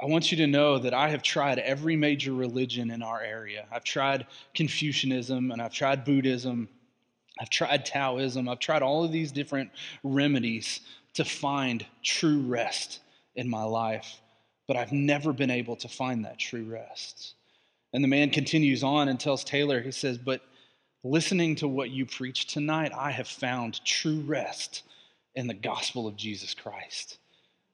I 0.00 0.06
want 0.06 0.30
you 0.30 0.36
to 0.38 0.46
know 0.46 0.78
that 0.78 0.94
I 0.94 1.08
have 1.08 1.22
tried 1.22 1.58
every 1.58 1.96
major 1.96 2.32
religion 2.32 2.90
in 2.90 3.02
our 3.02 3.20
area. 3.20 3.66
I've 3.72 3.82
tried 3.82 4.26
Confucianism 4.54 5.50
and 5.50 5.60
I've 5.60 5.72
tried 5.72 6.04
Buddhism. 6.04 6.68
I've 7.40 7.50
tried 7.50 7.84
Taoism. 7.84 8.48
I've 8.48 8.60
tried 8.60 8.82
all 8.82 9.02
of 9.02 9.10
these 9.10 9.32
different 9.32 9.70
remedies 10.04 10.80
to 11.14 11.24
find 11.24 11.84
true 12.04 12.42
rest 12.42 13.00
in 13.34 13.48
my 13.48 13.64
life, 13.64 14.20
but 14.68 14.76
I've 14.76 14.92
never 14.92 15.32
been 15.32 15.50
able 15.50 15.74
to 15.76 15.88
find 15.88 16.24
that 16.24 16.38
true 16.38 16.64
rest. 16.64 17.34
And 17.92 18.04
the 18.04 18.08
man 18.08 18.30
continues 18.30 18.84
on 18.84 19.08
and 19.08 19.18
tells 19.18 19.42
Taylor, 19.42 19.80
he 19.80 19.90
says, 19.90 20.18
But 20.18 20.42
listening 21.02 21.56
to 21.56 21.66
what 21.66 21.90
you 21.90 22.06
preached 22.06 22.50
tonight, 22.50 22.92
I 22.96 23.10
have 23.10 23.26
found 23.26 23.84
true 23.84 24.20
rest 24.20 24.82
in 25.34 25.46
the 25.46 25.54
gospel 25.54 26.06
of 26.06 26.16
Jesus 26.16 26.54
Christ. 26.54 27.18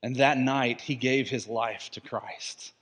And 0.03 0.17
that 0.17 0.39
night, 0.39 0.81
he 0.81 0.95
gave 0.95 1.29
his 1.29 1.49
life 1.49 1.91
to 1.93 2.01
Christ. 2.01 2.73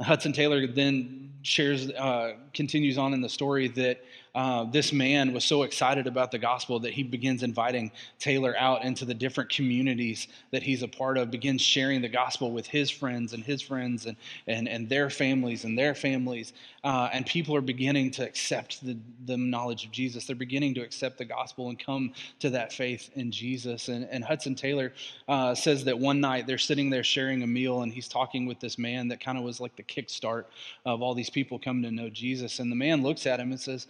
Hudson 0.00 0.32
Taylor 0.32 0.66
then 0.66 1.32
shares, 1.42 1.90
uh, 1.90 2.34
continues 2.52 2.98
on 2.98 3.14
in 3.14 3.20
the 3.20 3.28
story 3.28 3.68
that 3.68 4.02
uh, 4.36 4.64
this 4.64 4.92
man 4.92 5.32
was 5.32 5.44
so 5.44 5.62
excited 5.62 6.06
about 6.06 6.30
the 6.30 6.38
gospel 6.38 6.78
that 6.78 6.92
he 6.92 7.02
begins 7.02 7.42
inviting 7.42 7.90
Taylor 8.18 8.54
out 8.58 8.84
into 8.84 9.06
the 9.06 9.14
different 9.14 9.48
communities 9.48 10.28
that 10.50 10.62
he's 10.62 10.82
a 10.82 10.88
part 10.88 11.16
of, 11.16 11.30
begins 11.30 11.62
sharing 11.62 12.02
the 12.02 12.08
gospel 12.08 12.52
with 12.52 12.66
his 12.66 12.90
friends 12.90 13.32
and 13.32 13.42
his 13.42 13.62
friends 13.62 14.04
and, 14.04 14.14
and, 14.46 14.68
and 14.68 14.90
their 14.90 15.08
families 15.08 15.64
and 15.64 15.78
their 15.78 15.94
families. 15.94 16.52
Uh, 16.84 17.08
and 17.14 17.24
people 17.24 17.56
are 17.56 17.62
beginning 17.62 18.10
to 18.10 18.22
accept 18.24 18.84
the, 18.84 18.98
the 19.24 19.38
knowledge 19.38 19.86
of 19.86 19.90
Jesus. 19.90 20.26
They're 20.26 20.36
beginning 20.36 20.74
to 20.74 20.82
accept 20.82 21.16
the 21.16 21.24
gospel 21.24 21.70
and 21.70 21.78
come 21.78 22.12
to 22.40 22.50
that 22.50 22.74
faith 22.74 23.08
in 23.14 23.32
Jesus. 23.32 23.88
And, 23.88 24.06
and 24.10 24.22
Hudson 24.22 24.54
Taylor 24.54 24.92
uh, 25.28 25.54
says 25.54 25.82
that 25.84 25.98
one 25.98 26.20
night 26.20 26.46
they're 26.46 26.58
sitting 26.58 26.90
there 26.90 27.02
sharing 27.02 27.42
a 27.42 27.46
meal 27.46 27.80
and 27.80 27.90
he's 27.90 28.06
talking 28.06 28.44
with 28.44 28.60
this 28.60 28.76
man 28.76 29.08
that 29.08 29.18
kind 29.18 29.38
of 29.38 29.44
was 29.44 29.60
like 29.60 29.76
the 29.76 29.82
kickstart 29.82 30.44
of 30.84 31.00
all 31.00 31.14
these 31.14 31.30
people 31.30 31.58
coming 31.58 31.84
to 31.84 31.90
know 31.90 32.10
Jesus. 32.10 32.58
And 32.58 32.70
the 32.70 32.76
man 32.76 33.02
looks 33.02 33.26
at 33.26 33.40
him 33.40 33.50
and 33.50 33.60
says, 33.60 33.86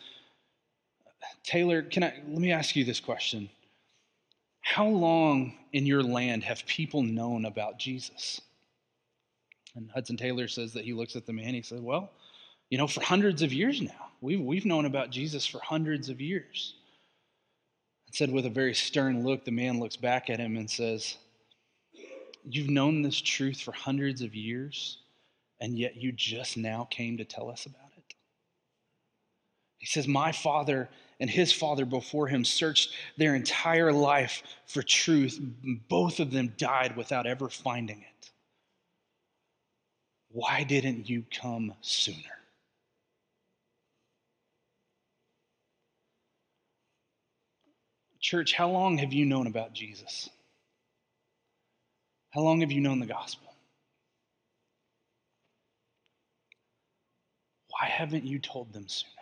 Taylor, 1.42 1.82
can 1.82 2.04
I 2.04 2.14
let 2.28 2.40
me 2.40 2.52
ask 2.52 2.76
you 2.76 2.84
this 2.84 3.00
question. 3.00 3.48
How 4.60 4.86
long 4.86 5.54
in 5.72 5.86
your 5.86 6.02
land 6.02 6.42
have 6.44 6.66
people 6.66 7.02
known 7.02 7.44
about 7.44 7.78
Jesus? 7.78 8.40
And 9.76 9.90
Hudson 9.90 10.16
Taylor 10.16 10.48
says 10.48 10.72
that 10.72 10.84
he 10.84 10.92
looks 10.92 11.14
at 11.14 11.26
the 11.26 11.32
man, 11.32 11.54
he 11.54 11.62
says, 11.62 11.80
Well, 11.80 12.10
you 12.70 12.78
know, 12.78 12.86
for 12.86 13.00
hundreds 13.00 13.42
of 13.42 13.52
years 13.52 13.80
now. 13.80 14.10
We've, 14.20 14.40
we've 14.40 14.64
known 14.64 14.86
about 14.86 15.10
Jesus 15.10 15.46
for 15.46 15.60
hundreds 15.60 16.08
of 16.08 16.20
years. 16.20 16.74
And 18.06 18.14
said 18.14 18.32
with 18.32 18.46
a 18.46 18.50
very 18.50 18.74
stern 18.74 19.24
look, 19.24 19.44
the 19.44 19.50
man 19.50 19.78
looks 19.78 19.96
back 19.96 20.30
at 20.30 20.40
him 20.40 20.56
and 20.56 20.68
says, 20.68 21.16
You've 22.48 22.70
known 22.70 23.02
this 23.02 23.20
truth 23.20 23.60
for 23.60 23.72
hundreds 23.72 24.22
of 24.22 24.34
years, 24.34 24.98
and 25.60 25.78
yet 25.78 25.96
you 25.96 26.12
just 26.12 26.56
now 26.56 26.86
came 26.90 27.18
to 27.18 27.24
tell 27.24 27.50
us 27.50 27.66
about 27.66 27.90
it. 27.96 28.14
He 29.78 29.86
says, 29.86 30.08
My 30.08 30.32
father 30.32 30.88
and 31.20 31.30
his 31.30 31.52
father 31.52 31.84
before 31.84 32.28
him 32.28 32.44
searched 32.44 32.92
their 33.16 33.34
entire 33.34 33.92
life 33.92 34.42
for 34.66 34.82
truth. 34.82 35.40
Both 35.88 36.20
of 36.20 36.30
them 36.30 36.54
died 36.58 36.96
without 36.96 37.26
ever 37.26 37.48
finding 37.48 38.00
it. 38.00 38.30
Why 40.30 40.64
didn't 40.64 41.08
you 41.08 41.24
come 41.40 41.72
sooner? 41.80 42.18
Church, 48.20 48.52
how 48.52 48.68
long 48.68 48.98
have 48.98 49.12
you 49.12 49.24
known 49.24 49.46
about 49.46 49.72
Jesus? 49.72 50.28
How 52.30 52.40
long 52.40 52.60
have 52.60 52.72
you 52.72 52.80
known 52.80 52.98
the 52.98 53.06
gospel? 53.06 53.54
Why 57.68 57.86
haven't 57.86 58.24
you 58.24 58.38
told 58.38 58.72
them 58.72 58.88
sooner? 58.88 59.12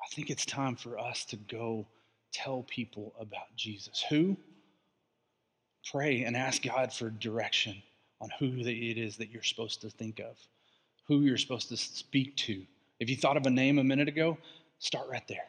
I 0.00 0.03
think 0.14 0.30
it's 0.30 0.46
time 0.46 0.76
for 0.76 0.98
us 0.98 1.24
to 1.26 1.36
go 1.36 1.86
tell 2.32 2.62
people 2.62 3.14
about 3.18 3.54
Jesus. 3.56 4.04
Who? 4.08 4.36
Pray 5.90 6.22
and 6.24 6.36
ask 6.36 6.62
God 6.62 6.92
for 6.92 7.10
direction 7.10 7.82
on 8.20 8.30
who 8.38 8.46
it 8.60 8.98
is 8.98 9.16
that 9.16 9.30
you're 9.30 9.42
supposed 9.42 9.80
to 9.82 9.90
think 9.90 10.20
of, 10.20 10.36
who 11.06 11.20
you're 11.20 11.36
supposed 11.36 11.68
to 11.68 11.76
speak 11.76 12.36
to. 12.36 12.64
If 13.00 13.10
you 13.10 13.16
thought 13.16 13.36
of 13.36 13.46
a 13.46 13.50
name 13.50 13.78
a 13.78 13.84
minute 13.84 14.08
ago, 14.08 14.38
start 14.78 15.08
right 15.10 15.26
there. 15.28 15.46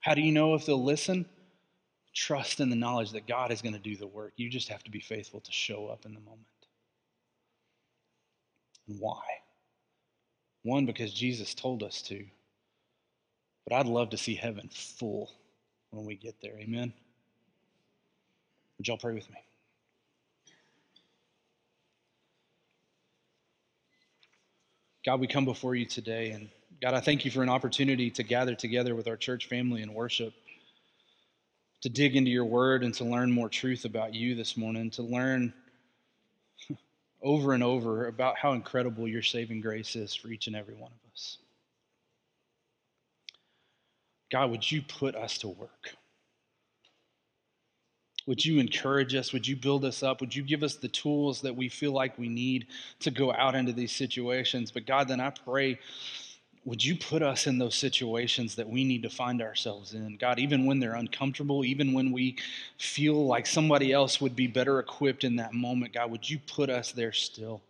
How 0.00 0.14
do 0.14 0.22
you 0.22 0.32
know 0.32 0.54
if 0.54 0.66
they'll 0.66 0.82
listen? 0.82 1.26
Trust 2.14 2.60
in 2.60 2.68
the 2.68 2.76
knowledge 2.76 3.12
that 3.12 3.28
God 3.28 3.52
is 3.52 3.62
going 3.62 3.74
to 3.74 3.78
do 3.78 3.96
the 3.96 4.06
work. 4.06 4.32
You 4.36 4.50
just 4.50 4.68
have 4.68 4.82
to 4.84 4.90
be 4.90 5.00
faithful 5.00 5.40
to 5.40 5.52
show 5.52 5.86
up 5.86 6.04
in 6.04 6.14
the 6.14 6.20
moment. 6.20 6.46
And 8.88 8.98
why? 8.98 9.22
One, 10.64 10.86
because 10.86 11.12
Jesus 11.14 11.54
told 11.54 11.82
us 11.82 12.02
to. 12.02 12.24
But 13.66 13.76
I'd 13.76 13.86
love 13.86 14.10
to 14.10 14.16
see 14.16 14.34
heaven 14.34 14.68
full 14.72 15.30
when 15.90 16.04
we 16.04 16.16
get 16.16 16.40
there. 16.40 16.58
Amen? 16.58 16.92
Would 18.78 18.88
y'all 18.88 18.98
pray 18.98 19.14
with 19.14 19.30
me? 19.30 19.36
God, 25.04 25.20
we 25.20 25.26
come 25.26 25.44
before 25.44 25.74
you 25.74 25.84
today, 25.84 26.30
and 26.30 26.48
God, 26.80 26.94
I 26.94 27.00
thank 27.00 27.24
you 27.24 27.30
for 27.30 27.42
an 27.42 27.48
opportunity 27.48 28.10
to 28.12 28.22
gather 28.22 28.54
together 28.54 28.94
with 28.94 29.08
our 29.08 29.16
church 29.16 29.48
family 29.48 29.82
and 29.82 29.94
worship, 29.94 30.32
to 31.82 31.88
dig 31.88 32.14
into 32.14 32.30
your 32.30 32.44
word 32.44 32.84
and 32.84 32.94
to 32.94 33.04
learn 33.04 33.32
more 33.32 33.48
truth 33.48 33.84
about 33.84 34.14
you 34.14 34.36
this 34.36 34.56
morning, 34.56 34.90
to 34.92 35.02
learn 35.02 35.52
over 37.22 37.52
and 37.52 37.64
over 37.64 38.06
about 38.06 38.38
how 38.38 38.52
incredible 38.52 39.08
your 39.08 39.22
saving 39.22 39.60
grace 39.60 39.96
is 39.96 40.14
for 40.14 40.28
each 40.28 40.46
and 40.46 40.54
every 40.54 40.74
one 40.74 40.92
of 40.92 41.12
us. 41.12 41.38
God, 44.32 44.50
would 44.50 44.72
you 44.72 44.80
put 44.80 45.14
us 45.14 45.36
to 45.38 45.48
work? 45.48 45.94
Would 48.26 48.42
you 48.44 48.60
encourage 48.60 49.14
us? 49.14 49.32
Would 49.32 49.46
you 49.46 49.56
build 49.56 49.84
us 49.84 50.02
up? 50.02 50.20
Would 50.20 50.34
you 50.34 50.42
give 50.42 50.62
us 50.62 50.76
the 50.76 50.88
tools 50.88 51.42
that 51.42 51.54
we 51.54 51.68
feel 51.68 51.92
like 51.92 52.18
we 52.18 52.30
need 52.30 52.66
to 53.00 53.10
go 53.10 53.32
out 53.32 53.54
into 53.54 53.72
these 53.72 53.92
situations? 53.92 54.70
But 54.70 54.86
God, 54.86 55.08
then 55.08 55.20
I 55.20 55.30
pray, 55.30 55.78
would 56.64 56.82
you 56.82 56.96
put 56.96 57.22
us 57.22 57.46
in 57.46 57.58
those 57.58 57.74
situations 57.74 58.54
that 58.54 58.68
we 58.68 58.84
need 58.84 59.02
to 59.02 59.10
find 59.10 59.42
ourselves 59.42 59.92
in? 59.92 60.16
God, 60.16 60.38
even 60.38 60.64
when 60.64 60.80
they're 60.80 60.94
uncomfortable, 60.94 61.62
even 61.64 61.92
when 61.92 62.10
we 62.10 62.36
feel 62.78 63.26
like 63.26 63.46
somebody 63.46 63.92
else 63.92 64.18
would 64.20 64.34
be 64.34 64.46
better 64.46 64.78
equipped 64.78 65.24
in 65.24 65.36
that 65.36 65.52
moment, 65.52 65.92
God, 65.92 66.10
would 66.10 66.30
you 66.30 66.38
put 66.46 66.70
us 66.70 66.92
there 66.92 67.12
still? 67.12 67.60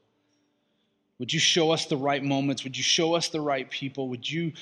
Would 1.18 1.33
you 1.33 1.40
show 1.40 1.70
us 1.70 1.87
the 1.87 1.96
right 1.96 2.22
moments? 2.22 2.62
Would 2.62 2.77
you 2.77 2.83
show 2.85 3.14
us 3.14 3.29
the 3.29 3.40
right 3.40 3.68
people? 3.70 4.09
Would 4.09 4.31
you 4.31 4.53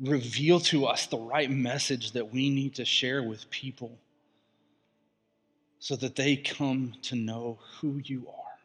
reveal 0.00 0.60
to 0.60 0.86
us 0.86 1.06
the 1.06 1.18
right 1.18 1.50
message 1.50 2.12
that 2.12 2.32
we 2.32 2.50
need 2.50 2.74
to 2.76 2.84
share 2.84 3.22
with 3.22 3.48
people? 3.50 3.98
so 5.80 5.96
that 5.96 6.14
they 6.14 6.36
come 6.36 6.92
to 7.00 7.16
know 7.16 7.58
who 7.80 8.00
you 8.04 8.28
are, 8.28 8.58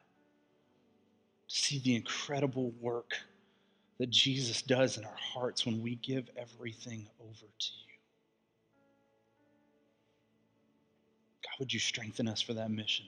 to 1.47 1.55
see 1.55 1.79
the 1.79 1.95
incredible 1.95 2.73
work 2.81 3.13
that 3.99 4.09
Jesus 4.09 4.61
does 4.61 4.97
in 4.97 5.05
our 5.05 5.15
hearts 5.15 5.65
when 5.65 5.81
we 5.81 5.95
give 5.95 6.29
everything 6.37 7.07
over 7.21 7.45
to 7.57 7.71
you. 7.87 7.97
God, 11.41 11.59
would 11.59 11.73
you 11.73 11.79
strengthen 11.79 12.27
us 12.27 12.41
for 12.41 12.53
that 12.53 12.69
mission? 12.69 13.05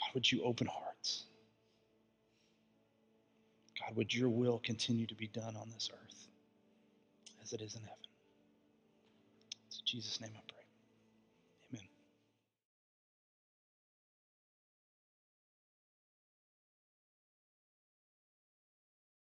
God, 0.00 0.14
would 0.14 0.32
you 0.32 0.42
open 0.44 0.66
hearts? 0.66 1.24
God, 3.82 3.96
would 3.96 4.14
your 4.14 4.28
will 4.28 4.60
continue 4.64 5.06
to 5.06 5.14
be 5.14 5.28
done 5.28 5.56
on 5.56 5.70
this 5.74 5.90
earth 5.92 6.28
as 7.42 7.52
it 7.52 7.60
is 7.60 7.74
in 7.74 7.82
heaven? 7.82 7.96
It's 9.68 9.80
Jesus' 9.80 10.20
name 10.20 10.32
I 10.36 10.40
pray. 10.48 10.51